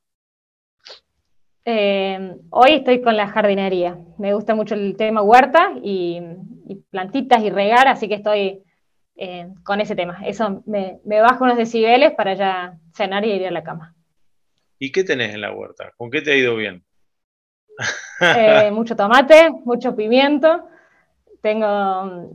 Eh, 1.64 2.37
hoy 2.50 2.72
estoy 2.74 3.00
con 3.00 3.16
la 3.16 3.28
jardinería. 3.28 3.98
Me 4.18 4.35
gusta 4.35 4.54
mucho 4.54 4.74
el 4.74 4.96
tema 4.96 5.22
huerta 5.22 5.72
y, 5.83 6.20
plantitas 6.90 7.42
y 7.42 7.50
regar, 7.50 7.88
así 7.88 8.09
que 8.09 8.14
estoy 8.14 8.62
eh, 9.16 9.48
con 9.62 9.80
ese 9.80 9.96
tema. 9.96 10.20
Eso 10.26 10.62
me, 10.66 11.00
bajo 11.04 11.44
unos 11.44 11.57
decibeles 11.57 12.12
para 12.12 12.35
ya 12.35 12.78
cenar 12.94 13.24
y 13.24 13.33
ir 13.33 13.46
a 13.46 13.50
la 13.50 13.64
cama. 13.64 13.94
¿Y 14.78 14.92
qué 14.92 15.04
tenés 15.04 15.34
en 15.34 15.40
la 15.40 15.52
huerta? 15.52 15.92
¿Con 15.96 16.10
qué 16.10 16.20
te 16.20 16.32
ha 16.32 16.37
ido 16.37 16.56
bien? 16.56 16.84
Eh, 18.20 18.70
mucho 18.72 18.96
tomate, 18.96 19.50
mucho 19.64 19.94
pimiento, 19.94 20.68
tengo 21.40 22.30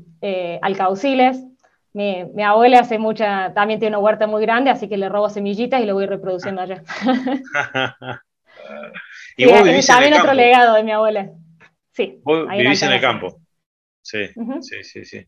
alcauciles. 0.62 1.44
Mi, 1.92 2.24
mi, 2.36 2.44
abuela 2.44 2.82
hace 2.82 3.00
mucha, 3.00 3.52
también 3.54 3.80
tiene 3.80 3.98
una 3.98 4.06
huerta 4.06 4.28
muy 4.28 4.44
grande, 4.44 4.70
así 4.70 4.88
que 4.88 4.98
le 4.98 5.10
robo 5.10 5.30
semillitas 5.30 5.82
y 5.82 5.86
lo 5.86 5.96
voy 5.96 6.06
reproduciendo 6.06 6.62
allá. 6.62 6.84
Y 9.38 9.46
vos 9.46 9.64
vivís 9.64 9.88
también 9.88 10.14
otro 10.14 10.34
legado 10.34 10.76
de 10.76 10.84
mi 10.84 10.92
abuela. 10.92 11.32
Sí. 11.94 12.20
Vos 12.24 12.48
vivís 12.50 12.82
en 12.84 12.92
el 12.92 13.02
campo. 13.02 13.42
Sí, 14.02 14.28
sí, 14.62 14.84
sí, 14.84 15.06
sí. 15.06 15.28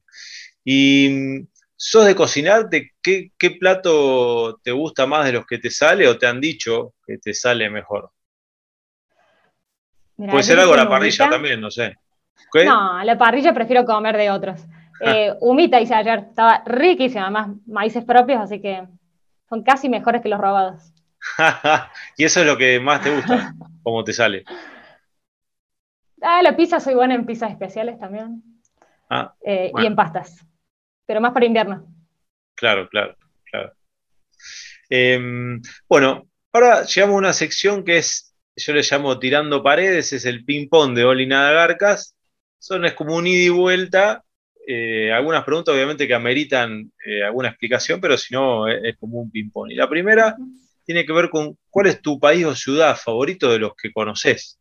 ¿Y 0.64 1.10
mm, 1.10 1.48
sos 1.84 2.06
de 2.06 2.16
cocinar? 2.16 2.70
qué, 3.02 3.32
plato 3.60 4.60
te 4.64 4.72
gusta 4.72 5.08
más 5.08 5.26
de 5.26 5.34
los 5.34 5.48
que 5.48 5.58
te 5.58 5.72
sale 5.72 6.08
o 6.08 6.16
te 6.16 6.28
han 6.28 6.40
dicho 6.40 6.94
que 7.06 7.18
te 7.18 7.34
sale 7.34 7.72
mejor? 7.72 8.12
Puede 10.16 10.44
ser 10.44 10.60
algo 10.60 10.76
a 10.76 10.78
la 10.78 10.88
parrilla 10.90 11.28
también, 11.28 11.60
no 11.60 11.72
sé. 11.72 11.98
No, 12.64 12.98
a 12.98 13.04
la 13.04 13.18
parrilla 13.18 13.52
prefiero 13.54 13.84
comer 13.84 14.16
de 14.18 14.30
otros. 14.30 14.62
Eh, 15.04 15.34
humita 15.40 15.82
hice 15.82 15.96
ayer, 15.96 16.28
estaba 16.30 16.62
riquísima, 16.64 17.24
además 17.24 17.50
maíces 17.66 18.06
propios, 18.06 18.40
así 18.40 18.62
que 18.62 18.88
son 19.50 19.64
casi 19.64 19.90
mejores 19.90 20.22
que 20.22 20.30
los 20.30 20.40
robados. 20.40 20.94
y 22.18 22.24
eso 22.24 22.42
es 22.42 22.46
lo 22.46 22.56
que 22.56 22.80
más 22.80 23.02
te 23.02 23.10
gusta, 23.10 23.56
cómo 23.82 24.04
te 24.04 24.14
sale. 24.14 24.44
Ah, 26.22 26.44
la 26.44 26.56
pizza, 26.56 26.80
soy 26.80 26.94
buena 26.94 27.16
en 27.16 27.26
pizzas 27.26 27.50
especiales 27.50 27.98
también. 27.98 28.44
Ah, 29.10 29.34
Eh, 29.44 29.70
bueno. 29.72 29.86
Y 29.86 29.88
en 29.88 29.96
pastas. 29.96 30.46
Pero 31.12 31.20
más 31.20 31.34
para 31.34 31.46
invierno. 31.46 31.86
Claro, 32.56 32.88
claro, 32.88 33.18
claro. 33.44 33.74
Em, 34.90 35.62
bueno, 35.90 36.30
ahora 36.54 36.86
llegamos 36.86 37.16
a 37.16 37.18
una 37.18 37.34
sección 37.34 37.84
que 37.84 37.98
es, 37.98 38.34
yo 38.56 38.72
le 38.72 38.82
llamo 38.82 39.20
tirando 39.20 39.62
paredes, 39.62 40.14
es 40.14 40.24
el 40.24 40.46
ping-pong 40.46 40.96
de 40.96 41.04
Oli 41.04 41.28
Nada 41.28 41.52
Garcas. 41.52 42.16
Son 42.60 42.86
es 42.86 42.94
como 42.94 43.18
un 43.18 43.28
ida 43.28 43.44
y 43.44 43.50
vuelta. 43.50 44.24
eh, 44.66 45.12
algunas 45.12 45.44
preguntas, 45.44 45.76
obviamente, 45.76 46.08
que 46.08 46.14
ameritan 46.14 46.90
eh, 47.06 47.26
alguna 47.26 47.50
explicación, 47.50 48.00
pero 48.00 48.18
si 48.18 48.34
no, 48.34 48.70
es, 48.70 48.82
es 48.82 48.98
como 48.98 49.20
un 49.20 49.30
ping-pong. 49.30 49.70
Y 49.70 49.76
la 49.76 49.90
primera 49.90 50.38
tiene 50.86 51.06
que 51.06 51.12
ver 51.12 51.30
con 51.30 51.58
cuál 51.70 51.88
es 51.88 52.02
tu 52.02 52.22
país 52.22 52.46
o 52.46 52.56
ciudad 52.56 52.96
favorito 52.96 53.52
de 53.52 53.60
los 53.60 53.76
que 53.76 53.92
conoces. 53.92 54.58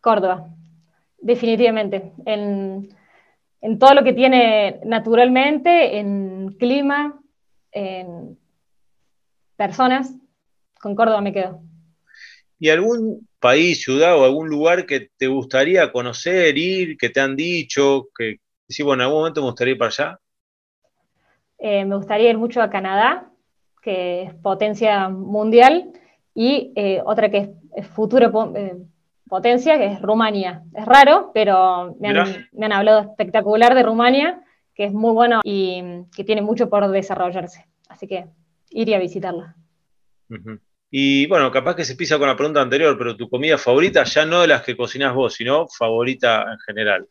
Córdoba, 0.00 0.48
definitivamente. 1.18 2.14
En, 2.24 2.98
en 3.62 3.78
todo 3.78 3.94
lo 3.94 4.04
que 4.04 4.12
tiene 4.12 4.80
naturalmente, 4.84 5.98
en 5.98 6.56
clima, 6.58 7.20
en 7.72 8.38
personas, 9.56 10.14
con 10.80 10.94
Córdoba 10.94 11.20
me 11.20 11.32
quedo. 11.32 11.60
¿Y 12.58 12.68
algún 12.70 13.26
país, 13.38 13.82
ciudad 13.82 14.18
o 14.18 14.24
algún 14.24 14.48
lugar 14.48 14.86
que 14.86 15.08
te 15.16 15.26
gustaría 15.26 15.92
conocer, 15.92 16.56
ir, 16.56 16.96
que 16.96 17.10
te 17.10 17.20
han 17.20 17.36
dicho, 17.36 18.08
que 18.16 18.36
sí, 18.68 18.82
bueno, 18.82 19.02
en 19.02 19.06
algún 19.06 19.20
momento 19.20 19.40
me 19.40 19.46
gustaría 19.48 19.72
ir 19.72 19.78
para 19.78 19.88
allá? 19.88 20.18
Eh, 21.58 21.84
me 21.84 21.96
gustaría 21.96 22.30
ir 22.30 22.38
mucho 22.38 22.62
a 22.62 22.70
Canadá, 22.70 23.30
que 23.82 24.22
es 24.22 24.34
potencia 24.34 25.08
mundial, 25.08 25.92
y 26.34 26.72
eh, 26.76 27.02
otra 27.04 27.30
que 27.30 27.38
es, 27.76 27.88
po- 27.88 28.56
eh, 28.56 28.76
potencia, 29.30 29.78
que 29.78 29.86
es 29.86 30.02
Rumania. 30.02 30.62
Es 30.74 30.84
raro, 30.84 31.30
pero 31.32 31.96
me 31.98 32.08
han, 32.08 32.14
Mirá. 32.28 32.48
me 32.52 32.66
han 32.66 32.72
hablado 32.72 33.00
espectacular 33.00 33.74
de 33.74 33.82
Rumania, 33.82 34.42
que 34.74 34.84
es 34.84 34.92
muy 34.92 35.12
bueno 35.14 35.40
y 35.44 35.82
que 36.14 36.24
tiene 36.24 36.42
mucho 36.42 36.68
por 36.68 36.86
desarrollarse. 36.90 37.66
Así 37.88 38.06
que 38.06 38.26
iría 38.68 38.98
a 38.98 39.00
visitarla. 39.00 39.56
Y 40.90 41.26
bueno, 41.26 41.50
capaz 41.50 41.76
que 41.76 41.84
se 41.84 41.96
pisa 41.96 42.18
con 42.18 42.28
la 42.28 42.36
pregunta 42.36 42.60
anterior, 42.60 42.96
pero 42.98 43.16
tu 43.16 43.28
comida 43.30 43.56
favorita, 43.56 44.04
ya 44.04 44.26
no 44.26 44.40
de 44.42 44.48
las 44.48 44.62
que 44.62 44.76
cocinas 44.76 45.14
vos, 45.14 45.34
sino 45.34 45.66
favorita 45.68 46.42
en 46.52 46.58
general. 46.66 47.06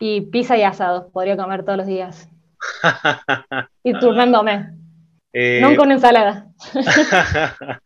Y 0.00 0.22
pizza 0.22 0.56
y 0.56 0.62
asado, 0.62 1.10
podría 1.10 1.36
comer 1.36 1.64
todos 1.64 1.78
los 1.78 1.86
días. 1.86 2.28
Ir 3.84 3.98
turnándome, 3.98 4.70
Eh, 5.32 5.60
no 5.62 5.76
con 5.76 5.92
ensalada. 5.92 6.46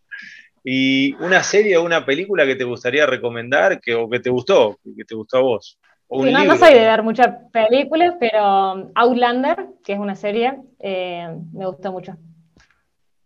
y 0.64 1.14
una 1.14 1.42
serie 1.42 1.76
o 1.76 1.84
una 1.84 2.04
película 2.04 2.46
que 2.46 2.54
te 2.54 2.64
gustaría 2.64 3.06
recomendar 3.06 3.80
que, 3.80 3.94
o 3.94 4.08
que 4.08 4.20
te 4.20 4.30
gustó, 4.30 4.78
que 4.96 5.04
te 5.04 5.14
gustó 5.14 5.38
a 5.38 5.42
vos. 5.42 5.78
Sí, 6.10 6.30
no, 6.30 6.44
no 6.44 6.56
soy 6.56 6.74
de 6.74 6.80
ver 6.80 7.02
muchas 7.02 7.28
películas, 7.52 8.14
pero 8.20 8.90
Outlander, 8.94 9.68
que 9.82 9.94
es 9.94 9.98
una 9.98 10.14
serie, 10.14 10.58
eh, 10.78 11.26
me 11.52 11.66
gustó 11.66 11.90
mucho. 11.90 12.16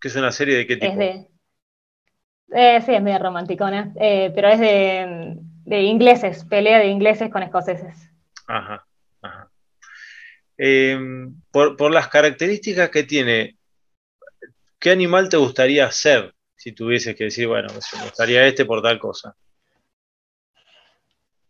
¿Que 0.01 0.09
es 0.09 0.16
una 0.16 0.31
serie 0.31 0.57
de 0.57 0.66
qué 0.66 0.77
tipo? 0.77 0.92
Es 0.92 0.99
de. 0.99 1.29
eh, 2.53 2.81
sí, 2.83 2.94
es 2.94 3.03
medio 3.03 3.18
romanticona, 3.18 3.92
eh, 3.96 4.31
pero 4.35 4.49
es 4.49 4.61
de, 4.61 5.37
de 5.64 5.83
ingleses, 5.83 6.44
pelea 6.44 6.79
de 6.79 6.87
ingleses 6.87 7.29
con 7.29 7.42
escoceses. 7.42 8.09
Ajá, 8.46 8.87
ajá. 9.20 9.51
Eh, 10.57 10.96
por, 11.51 11.77
por 11.77 11.92
las 11.92 12.07
características 12.07 12.88
que 12.90 13.03
tiene, 13.03 13.57
¿qué 14.79 14.90
animal 14.90 15.29
te 15.29 15.38
gustaría 15.38 15.90
ser 15.90 16.36
si 16.66 16.72
tuvieses 16.72 17.14
que 17.14 17.22
decir, 17.22 17.46
bueno, 17.46 17.68
me 17.68 18.02
gustaría 18.02 18.44
este 18.44 18.64
por 18.64 18.83
tal 18.83 18.98
cosa? 18.98 19.37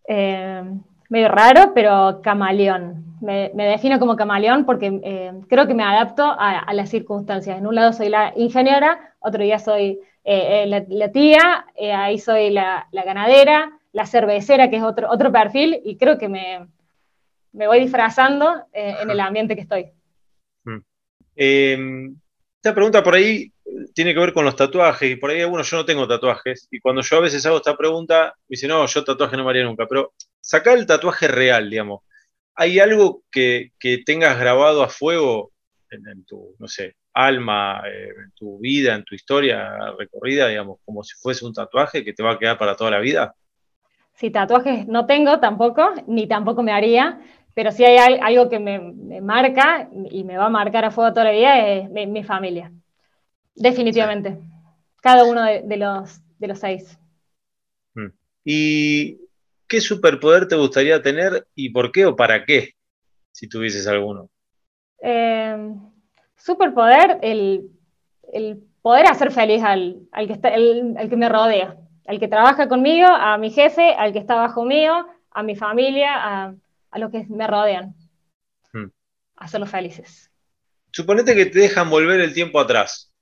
Eh, 0.07 0.63
medio 1.09 1.29
raro, 1.29 1.73
pero 1.75 2.21
camaleón. 2.23 3.17
Me, 3.23 3.51
me 3.55 3.65
defino 3.65 3.99
como 3.99 4.15
camaleón 4.15 4.67
porque 4.67 5.01
eh, 5.03 5.33
creo 5.49 5.67
que 5.67 5.73
me 5.73 5.85
adapto 5.85 6.23
a, 6.23 6.59
a 6.59 6.75
las 6.75 6.91
circunstancias. 6.91 7.57
En 7.57 7.67
un 7.67 7.75
lado 7.75 7.95
soy 7.95 8.11
la 8.11 8.35
ingeniera, 8.37 9.15
otro 9.19 9.43
día 9.43 9.59
soy 9.59 10.01
eh, 10.23 10.65
eh, 10.65 10.67
la, 10.67 10.85
la 10.87 11.11
tía, 11.11 11.65
ahí 11.95 12.19
soy 12.19 12.51
la, 12.51 12.87
la 12.93 13.03
ganadera, 13.03 13.71
la 13.93 14.05
cervecera, 14.05 14.69
que 14.69 14.77
es 14.77 14.83
otro, 14.83 15.11
otro 15.11 15.33
perfil, 15.33 15.81
y 15.83 15.97
creo 15.97 16.19
que 16.19 16.29
me, 16.29 16.67
me 17.53 17.67
voy 17.67 17.81
disfrazando 17.81 18.67
en 18.71 19.09
el 19.09 19.21
ambiente 19.21 19.55
que 19.55 19.63
estoy. 19.63 19.87
Eh, 21.35 21.79
esta 22.57 22.75
pregunta 22.75 23.03
por 23.03 23.15
ahí 23.15 23.51
tiene 23.95 24.15
que 24.15 24.21
ver 24.21 24.33
con 24.33 24.45
los 24.45 24.57
tatuajes, 24.57 25.11
y 25.11 25.17
por 25.17 25.31
ahí 25.31 25.41
algunos 25.41 25.71
yo 25.71 25.77
no 25.79 25.85
tengo 25.85 26.07
tatuajes, 26.09 26.69
y 26.71 26.81
cuando 26.81 27.03
yo 27.03 27.17
a 27.17 27.21
veces 27.21 27.45
hago 27.47 27.57
esta 27.59 27.77
pregunta, 27.77 28.35
me 28.49 28.55
dicen, 28.55 28.71
no, 28.71 28.87
yo 28.87 29.05
tatuaje 29.05 29.37
no 29.37 29.45
me 29.45 29.51
haría 29.51 29.65
nunca, 29.65 29.87
pero 29.89 30.13
saca 30.41 30.73
el 30.73 30.87
tatuaje 30.87 31.29
real, 31.29 31.69
digamos. 31.71 32.03
¿Hay 32.55 32.79
algo 32.79 33.23
que, 33.31 33.73
que 33.79 33.99
tengas 34.05 34.39
grabado 34.39 34.83
a 34.83 34.89
fuego 34.89 35.53
en, 35.91 36.25
tu, 36.25 36.55
no 36.59 36.69
sé, 36.69 36.97
alma, 37.13 37.83
eh, 37.89 38.09
en 38.09 38.33
tu 38.33 38.59
vida, 38.59 38.95
en 38.95 39.05
tu 39.05 39.15
historia 39.15 39.77
recorrida, 39.99 40.49
digamos, 40.49 40.79
como 40.85 41.03
si 41.03 41.15
fuese 41.21 41.45
un 41.45 41.53
tatuaje 41.53 42.05
que 42.05 42.13
te 42.13 42.23
va 42.23 42.33
a 42.33 42.39
quedar 42.39 42.59
para 42.59 42.77
toda 42.77 42.91
la 42.93 43.01
vida? 43.01 43.35
Si 44.15 44.31
tatuajes 44.31 44.87
no 44.89 45.07
tengo 45.07 45.41
tampoco, 45.41 45.91
ni 46.07 46.27
tampoco 46.27 46.63
me 46.63 46.73
haría, 46.73 47.21
pero 47.55 47.71
si 47.71 47.85
hay 47.85 47.99
al- 47.99 48.21
algo 48.23 48.49
que 48.49 48.59
me, 48.59 49.21
marca 49.21 49.89
y 50.11 50.25
me 50.25 50.39
va 50.39 50.47
a 50.47 50.51
marcar 50.51 50.85
a 50.87 50.91
fuego 50.91 51.13
toda 51.13 51.25
la 51.25 51.33
vida 51.33 51.69
es 51.69 51.91
mi 52.09 52.25
familia. 52.25 52.73
Definitivamente. 53.57 54.39
Cada 55.03 55.25
uno 55.25 55.43
de, 55.43 55.63
de 55.63 55.77
los, 55.77 56.21
de 56.39 56.49
los 56.49 56.59
seis. 56.59 56.99
Mm. 57.95 58.09
¿Y 58.45 59.19
qué 59.67 59.81
superpoder 59.81 60.47
te 60.47 60.57
gustaría 60.57 61.03
tener 61.03 61.47
y 61.55 61.71
por 61.71 61.91
qué 61.91 62.07
o 62.07 62.15
para 62.15 62.45
qué, 62.45 62.75
si 63.33 63.49
tuvieses 63.49 63.87
alguno? 63.87 64.29
Eh, 65.03 65.75
superpoder, 66.37 67.19
el, 67.23 67.71
el 68.33 68.63
poder 68.83 69.07
hacer 69.07 69.33
feliz 69.33 69.63
al, 69.63 70.01
al 70.13 70.27
que 70.27 70.33
está, 70.35 70.49
el- 70.51 70.95
al 70.97 71.09
que 71.09 71.17
me 71.17 71.29
rodea, 71.29 71.77
al 72.07 72.21
que 72.21 72.29
trabaja 72.29 72.69
conmigo, 72.69 73.09
a 73.09 73.37
mi 73.39 73.51
jefe, 73.51 73.95
al 73.95 74.13
que 74.13 74.19
está 74.19 74.35
bajo 74.37 74.65
mío, 74.65 75.07
a 75.31 75.43
mi 75.43 75.57
familia, 75.57 76.13
a, 76.15 76.55
a 76.91 76.99
los 76.99 77.11
que 77.11 77.27
me 77.29 77.47
rodean. 77.47 77.95
Mm. 78.73 78.91
Hacerlos 79.37 79.71
felices. 79.71 80.31
Suponete 80.93 81.35
que 81.35 81.47
te 81.47 81.59
dejan 81.59 81.91
volver 81.91 82.21
el 82.21 82.33
tiempo 82.33 82.59
atrás, 82.59 83.13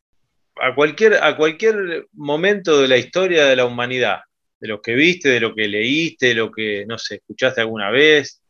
a 0.56 0.74
cualquier, 0.74 1.22
a 1.22 1.36
cualquier 1.36 2.06
momento 2.12 2.80
de 2.80 2.88
la 2.88 2.96
historia 2.96 3.44
de 3.46 3.56
la 3.56 3.66
humanidad, 3.66 4.20
de 4.60 4.68
lo 4.68 4.80
que 4.80 4.94
viste, 4.94 5.28
de 5.28 5.40
lo 5.40 5.54
que 5.54 5.68
leíste, 5.68 6.28
de 6.28 6.34
lo 6.34 6.50
que, 6.50 6.84
no 6.86 6.98
sé, 6.98 7.16
escuchaste 7.16 7.60
alguna 7.60 7.90
vez, 7.90 8.42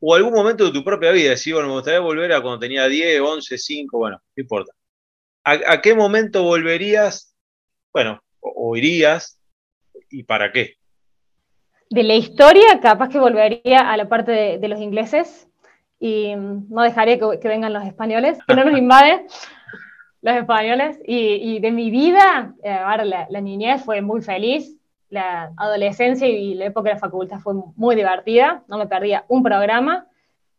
o 0.00 0.14
algún 0.14 0.34
momento 0.34 0.66
de 0.66 0.72
tu 0.72 0.84
propia 0.84 1.12
vida, 1.12 1.30
decir, 1.30 1.54
bueno, 1.54 1.68
me 1.68 1.74
gustaría 1.74 2.00
volver 2.00 2.32
a 2.32 2.40
cuando 2.40 2.58
tenía 2.58 2.86
10, 2.88 3.20
11, 3.20 3.58
5, 3.58 3.98
bueno, 3.98 4.18
no 4.36 4.40
importa. 4.40 4.72
¿A, 5.44 5.52
a 5.72 5.80
qué 5.80 5.94
momento 5.94 6.42
volverías, 6.42 7.34
bueno, 7.92 8.22
o, 8.40 8.70
o 8.70 8.76
irías 8.76 9.38
y 10.10 10.24
para 10.24 10.52
qué? 10.52 10.74
De 11.90 12.02
la 12.02 12.14
historia, 12.14 12.80
capaz 12.80 13.08
que 13.08 13.18
volvería 13.18 13.90
a 13.90 13.96
la 13.96 14.08
parte 14.08 14.32
de, 14.32 14.58
de 14.58 14.68
los 14.68 14.80
ingleses 14.80 15.48
y 16.00 16.34
mm, 16.34 16.66
no 16.68 16.82
dejaría 16.82 17.18
que, 17.18 17.38
que 17.40 17.48
vengan 17.48 17.72
los 17.72 17.86
españoles, 17.86 18.38
que 18.46 18.54
no 18.54 18.64
nos 18.64 18.78
invaden 18.78 19.26
los 20.24 20.36
españoles. 20.36 20.98
Y, 21.06 21.60
de 21.60 21.70
mi 21.70 21.90
vida, 21.90 22.54
eh, 22.64 22.80
la, 23.28 23.40
niñez 23.40 23.84
fue 23.84 24.00
muy 24.00 24.22
feliz, 24.22 24.74
la 25.10 25.52
adolescencia 25.56 26.26
y 26.26 26.54
la 26.54 26.64
época 26.64 26.88
de 26.88 26.94
la 26.94 27.00
facultad 27.00 27.38
fue 27.38 27.54
muy 27.76 27.94
divertida, 27.94 28.64
no 28.66 28.78
me 28.78 28.86
perdía 28.86 29.26
un 29.28 29.42
programa, 29.42 30.06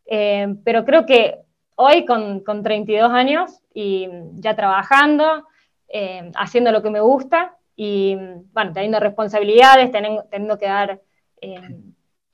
eh, 0.06 0.56
pero 0.64 0.86
creo 0.86 1.08
que 1.08 1.40
hoy 1.76 2.06
con, 2.06 2.42
con 2.42 2.62
32 2.62 3.12
años 3.12 3.60
y 3.74 4.08
ya 4.36 4.56
trabajando, 4.56 5.48
eh, 5.90 6.32
haciendo 6.36 6.72
lo 6.72 6.84
que 6.84 6.92
me 6.92 7.02
gusta 7.02 7.58
y 7.76 8.16
bueno, 8.54 8.72
teniendo 8.72 9.00
responsabilidades, 9.00 9.92
teniendo, 9.92 10.58
que 10.60 10.68
dar 10.68 11.02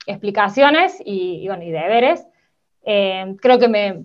explicaciones 0.05 1.01
y, 1.03 1.43
y, 1.43 1.47
bueno, 1.47 1.63
y 1.63 1.71
deberes, 1.71 2.27
creo 2.83 3.57
que 3.57 3.69
me, 3.69 4.03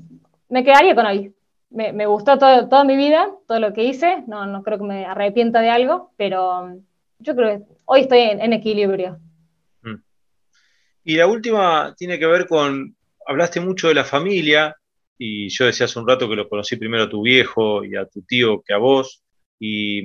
me, 0.49 0.63
quedaría 0.63 0.95
con 0.95 1.07
hoy. 1.07 1.36
Me, 1.77 2.07
gustó 2.07 2.39
todo, 2.39 2.71
toda 2.71 2.85
mi 2.85 2.97
vida, 2.97 3.31
todo 3.47 3.61
lo 3.61 3.75
que 3.75 3.85
hice, 3.85 4.25
no, 4.27 4.47
no 4.47 4.63
creo 4.63 4.79
que 4.79 4.85
me 4.85 5.05
arrepienta 5.05 5.61
de 5.61 5.69
algo, 5.69 6.11
pero 6.17 6.75
yo 7.19 7.37
creo 7.37 7.59
que 7.59 7.65
hoy 7.85 8.01
estoy 8.01 8.21
en, 8.21 8.53
equilibrio. 8.55 9.19
Mm. 9.83 9.97
Y 11.05 11.17
la 11.17 11.27
última 11.27 11.95
tiene 11.95 12.19
que 12.19 12.25
ver 12.25 12.47
con, 12.47 12.97
hablaste 13.27 13.61
mucho 13.61 13.89
de 13.89 13.95
la 13.95 14.05
familia, 14.05 14.75
y 15.19 15.51
yo 15.51 15.67
decía 15.67 15.85
hace 15.85 15.99
un 15.99 16.09
rato 16.09 16.31
que 16.31 16.37
lo 16.37 16.49
conocí 16.49 16.77
primero 16.77 17.05
a 17.05 17.11
tu 17.11 17.21
viejo 17.21 17.85
y 17.85 17.95
a 17.95 18.07
tu 18.07 18.23
tío 18.23 18.63
que 18.63 18.73
a 18.73 18.79
vos, 18.79 19.23
y 19.59 20.01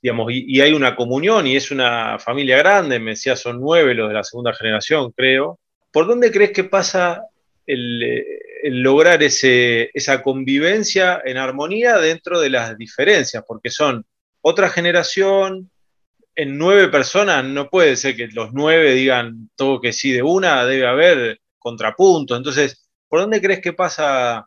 digamos, 0.00 0.30
y, 0.30 0.56
y, 0.56 0.60
hay 0.60 0.72
una 0.72 0.94
comunión 0.94 1.48
y 1.48 1.56
es 1.56 1.72
una 1.72 2.20
familia 2.20 2.58
grande, 2.58 3.00
me 3.00 3.10
decía 3.10 3.34
son 3.34 3.60
nueve 3.60 3.92
los 3.94 4.06
de 4.06 4.14
la 4.14 4.22
segunda 4.22 4.52
generación, 4.52 5.10
creo. 5.10 5.58
¿Por 5.90 6.06
dónde 6.06 6.30
crees 6.30 6.52
que 6.52 6.62
pasa 6.62 7.24
el, 7.66 8.02
el 8.02 8.26
lograr 8.64 9.22
ese, 9.22 9.90
esa 9.94 10.22
convivencia 10.22 11.22
en 11.24 11.36
armonía 11.36 11.98
dentro 11.98 12.40
de 12.40 12.50
las 12.50 12.76
diferencias? 12.76 13.44
Porque 13.46 13.70
son 13.70 14.04
otra 14.40 14.68
generación, 14.68 15.70
en 16.38 16.56
nueve 16.56 16.86
personas 16.86 17.44
no 17.44 17.68
puede 17.68 17.96
ser 17.96 18.14
que 18.14 18.28
los 18.28 18.52
nueve 18.52 18.92
digan 18.92 19.50
todo 19.56 19.80
que 19.80 19.92
sí 19.92 20.12
de 20.12 20.22
una, 20.22 20.64
debe 20.64 20.86
haber 20.86 21.40
contrapunto. 21.58 22.36
Entonces, 22.36 22.88
¿por 23.08 23.20
dónde 23.20 23.40
crees 23.40 23.60
que 23.60 23.72
pasa, 23.72 24.46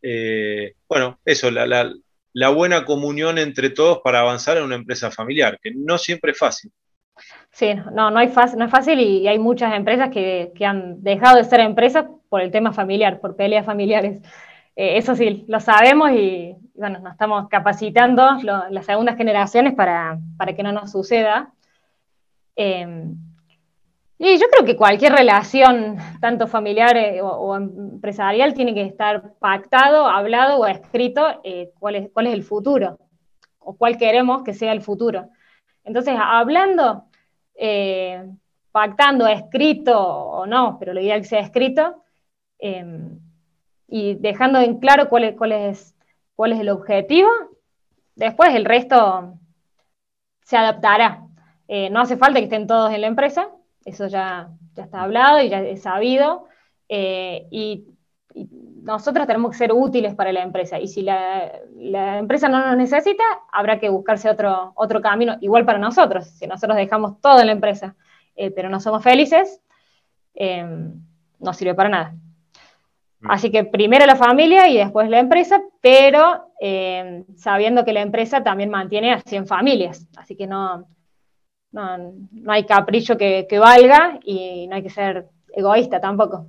eh, 0.00 0.74
bueno, 0.88 1.18
eso, 1.24 1.50
la, 1.50 2.48
buena 2.50 2.84
comunión 2.84 3.38
entre 3.38 3.70
todos 3.70 3.98
para 4.04 4.20
avanzar 4.20 4.56
en 4.56 4.62
una 4.62 4.76
empresa 4.76 5.10
familiar, 5.10 5.58
que 5.60 5.72
no 5.74 5.98
siempre 5.98 6.30
es 6.30 6.38
fácil? 6.38 6.70
Sí, 7.50 7.74
no, 7.92 8.12
no, 8.12 8.20
hay 8.20 8.28
fácil, 8.28 8.60
no 8.60 8.66
es 8.66 8.70
fácil 8.70 9.00
y, 9.00 9.26
hay 9.26 9.40
muchas 9.40 9.74
empresas 9.74 10.10
que, 10.10 10.52
han 10.64 11.02
dejado 11.02 11.38
de 11.38 11.44
ser 11.44 11.58
empresas 11.58 12.04
por 12.32 12.40
el 12.40 12.50
tema 12.50 12.72
familiar, 12.72 13.20
por 13.20 13.36
peleas 13.36 13.66
familiares. 13.66 14.22
Eh, 14.74 14.96
eso 14.96 15.14
sí, 15.14 15.44
lo 15.48 15.60
sabemos 15.60 16.12
y 16.12 16.56
bueno, 16.74 16.98
nos 17.00 17.12
estamos 17.12 17.46
capacitando 17.50 18.38
las 18.70 18.86
segundas 18.86 19.18
generaciones 19.18 19.74
para, 19.74 20.18
que 20.56 20.62
no 20.62 20.72
nos 20.72 20.92
suceda. 20.92 21.52
Em, 22.56 23.14
y 24.18 24.38
yo 24.38 24.46
creo 24.50 24.64
que 24.64 24.78
cualquier 24.78 25.12
relación, 25.12 25.98
tanto 26.22 26.46
familiar 26.46 26.96
eh, 26.96 27.20
o, 27.20 27.54
empresarial, 27.54 28.54
tiene 28.54 28.72
que 28.72 28.86
estar 28.86 29.34
pactado, 29.38 30.06
hablado 30.06 30.56
o 30.56 30.66
escrito 30.66 31.26
eh, 31.44 31.70
cuál, 31.78 31.96
es, 31.96 32.10
cuál 32.14 32.28
es 32.28 32.32
el 32.32 32.44
futuro, 32.44 32.98
o 33.58 33.76
cuál 33.76 33.98
queremos 33.98 34.42
que 34.42 34.54
sea 34.54 34.72
el 34.72 34.80
futuro. 34.80 35.28
Entonces, 35.84 36.14
hablando, 36.18 37.04
eh, 37.56 38.24
pactando, 38.70 39.26
escrito 39.26 40.00
o 40.00 40.46
no, 40.46 40.78
pero 40.78 40.94
lo 40.94 41.00
ideal 41.02 41.20
que 41.20 41.28
sea 41.28 41.40
escrito, 41.40 42.01
em, 42.62 43.18
y 43.88 44.14
dejando 44.14 44.58
en 44.60 44.78
claro 44.78 45.08
cuál 45.10 45.24
es, 45.24 45.36
cuál 46.34 46.52
es 46.52 46.60
el 46.60 46.68
objetivo, 46.70 47.28
después 48.14 48.54
el 48.54 48.64
resto 48.64 49.34
se 50.44 50.56
adaptará. 50.56 51.26
Eh, 51.68 51.90
no 51.90 52.00
hace 52.00 52.16
falta 52.16 52.38
que 52.38 52.44
estén 52.44 52.66
todos 52.66 52.92
en 52.92 53.00
la 53.00 53.06
empresa, 53.06 53.48
eso 53.84 54.06
ya, 54.06 54.50
ya 54.74 54.84
está 54.84 55.02
hablado 55.02 55.42
y 55.42 55.48
ya 55.48 55.60
es 55.60 55.82
sabido, 55.82 56.48
eh, 56.88 57.46
y, 57.50 57.86
nosotros 58.82 59.26
tenemos 59.26 59.52
que 59.52 59.58
ser 59.58 59.72
útiles 59.72 60.14
para 60.14 60.32
la 60.32 60.42
empresa, 60.42 60.80
y 60.80 60.88
si 60.88 61.02
la, 61.02 61.52
empresa 62.18 62.48
no 62.48 62.66
nos 62.66 62.76
necesita, 62.78 63.22
habrá 63.52 63.78
que 63.78 63.90
buscarse 63.90 64.30
otro, 64.30 64.72
otro 64.74 65.02
camino, 65.02 65.36
igual 65.40 65.66
para 65.66 65.78
nosotros, 65.78 66.26
si 66.26 66.46
nosotros 66.46 66.76
dejamos 66.76 67.20
todo 67.20 67.40
en 67.40 67.46
la 67.46 67.52
empresa, 67.52 67.94
eh, 68.34 68.50
pero 68.50 68.70
no 68.70 68.80
somos 68.80 69.02
felices, 69.02 69.60
no 71.38 71.52
sirve 71.52 71.74
para 71.74 71.90
nada. 71.90 72.14
Mm. 73.22 73.30
Así 73.30 73.50
que 73.50 73.64
primero 73.64 74.04
la 74.04 74.16
familia 74.16 74.68
y 74.68 74.76
después 74.76 75.08
la 75.08 75.20
empresa, 75.20 75.62
pero 75.80 76.52
eh, 76.60 77.24
sabiendo 77.36 77.84
que 77.84 77.92
la 77.92 78.02
empresa 78.02 78.42
también 78.42 78.68
mantiene 78.68 79.12
a 79.12 79.20
100 79.20 79.46
familias. 79.46 80.08
Así 80.16 80.36
que 80.36 80.46
no, 80.46 80.88
no, 81.70 82.14
hay 82.48 82.66
capricho 82.66 83.16
que, 83.16 83.46
valga 83.58 84.18
y 84.24 84.66
no 84.66 84.76
hay 84.76 84.82
que 84.82 84.90
ser 84.90 85.26
egoísta 85.54 86.00
tampoco. 86.00 86.48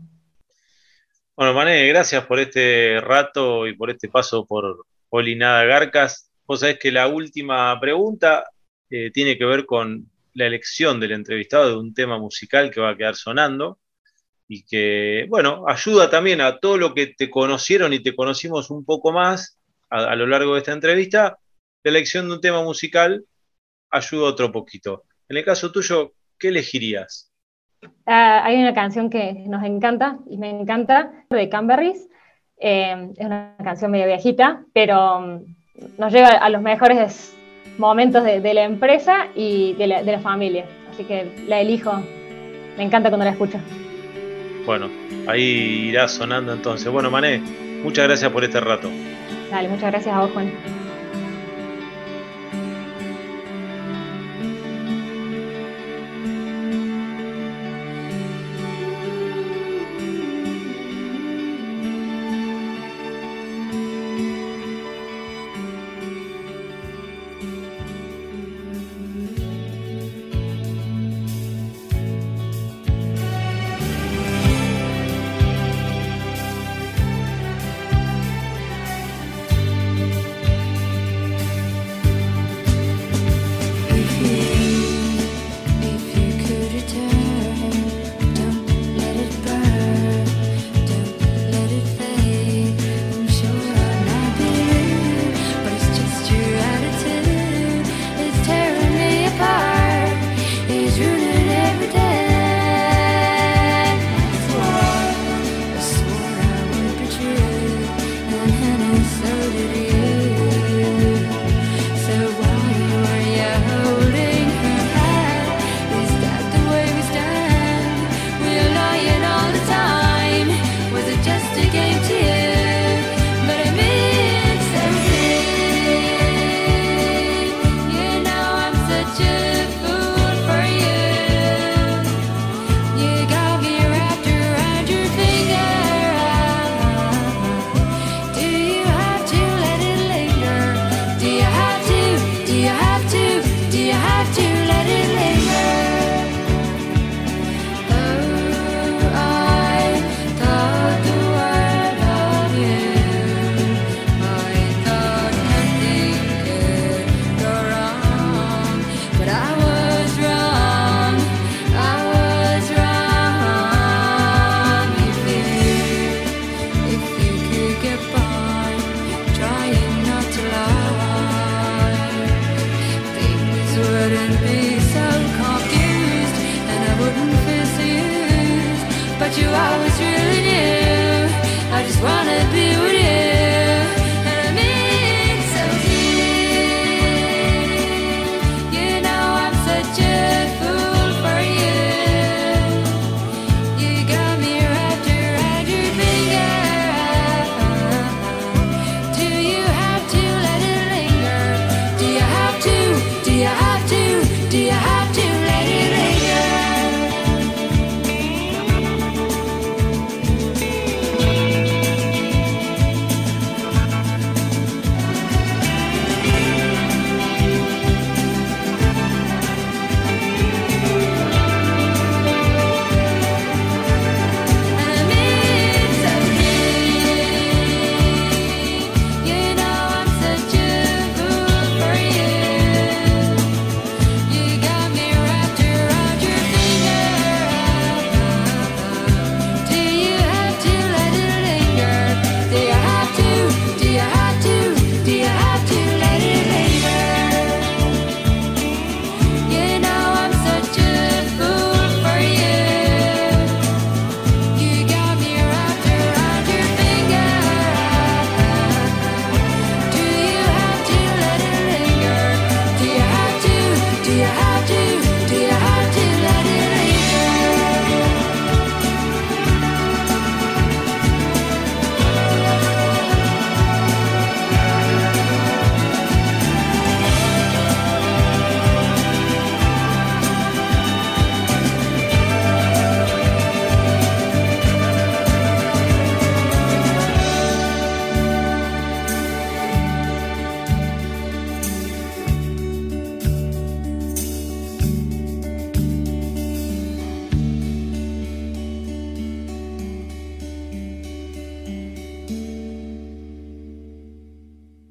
Bueno, 1.36 1.54
Mané, 1.54 1.88
gracias 1.88 2.26
por 2.26 2.40
este 2.40 3.00
rato 3.02 3.68
y 3.68 3.76
por 3.76 3.90
este 3.90 4.10
paso 4.10 4.46
por 4.46 4.86
Olinada 5.10 5.66
Garcas. 5.66 6.32
Vos 6.46 6.60
sabés 6.60 6.80
que 6.80 6.92
la 6.92 7.08
última 7.08 7.80
pregunta 7.80 8.46
eh, 8.90 9.12
tiene 9.12 9.38
que 9.38 9.46
ver 9.46 9.66
con 9.66 10.10
la 10.34 10.48
elección 10.48 11.00
del 11.00 11.12
entrevistado 11.12 11.70
de 11.70 11.78
un 11.78 11.94
tema 11.94 12.18
musical 12.18 12.72
que 12.72 12.82
va 12.82 12.90
a 12.90 12.98
quedar 12.98 13.16
sonando 13.16 13.78
y 14.54 14.64
que, 14.66 15.26
bueno, 15.30 15.66
ayuda 15.68 16.12
también 16.12 16.40
a 16.40 16.60
todo 16.60 16.78
lo 16.78 16.94
que 16.94 17.08
te 17.08 17.32
conocieron 17.32 17.92
y 17.92 18.04
te 18.04 18.16
conocimos 18.16 18.70
un 18.70 18.86
poco 18.86 19.12
más 19.12 19.60
a, 19.90 20.16
lo 20.16 20.28
largo 20.28 20.54
de 20.54 20.60
esta 20.60 20.74
entrevista, 20.74 21.38
la 21.84 21.92
elección 21.92 22.28
de 22.28 22.36
un 22.36 22.42
tema 22.42 22.64
musical 22.64 23.26
ayuda 23.90 24.30
otro 24.30 24.52
poquito. 24.52 25.06
En 25.28 25.38
el 25.38 25.46
caso 25.46 25.72
tuyo, 25.72 26.14
¿qué 26.38 26.50
elegirías? 26.50 27.32
Ah, 28.06 28.44
hay 28.44 28.58
una 28.58 28.76
canción 28.76 29.10
que 29.10 29.34
nos 29.48 29.64
encanta 29.64 30.20
y 30.30 30.38
me 30.38 30.50
encanta, 30.50 31.12
de 31.30 31.50
Camberries. 31.50 32.08
Eh, 32.60 33.10
es 33.18 33.26
una 33.26 33.56
canción 33.64 33.90
medio 33.90 34.06
viejita, 34.06 34.64
pero 34.72 35.20
mm, 35.20 35.46
nos 35.98 36.14
lleva 36.14 36.30
a 36.30 36.50
los 36.50 36.62
mejores 36.62 37.36
momentos 37.80 38.24
de, 38.24 38.54
la 38.54 38.64
empresa 38.64 39.28
y 39.36 39.74
de 39.74 39.88
la 39.88 40.20
familia. 40.20 40.66
Así 40.92 41.06
que 41.06 41.44
la 41.48 41.60
elijo. 41.60 41.92
Me 42.78 42.84
encanta 42.84 43.10
cuando 43.10 43.26
la 43.26 43.32
escucho. 43.32 43.60
Bueno, 44.66 44.90
ahí 45.28 45.90
irá 45.90 46.08
sonando 46.08 46.54
entonces. 46.54 46.92
Bueno, 46.92 47.12
Mané, 47.12 47.40
muchas 47.84 48.08
gracias 48.08 48.32
por 48.32 48.44
este 48.44 48.60
rato. 48.60 48.90
Dale, 49.52 49.68
muchas 49.70 49.92
gracias 49.92 50.16
a 50.16 50.22
vos, 50.22 50.32
Juan. 50.32 50.52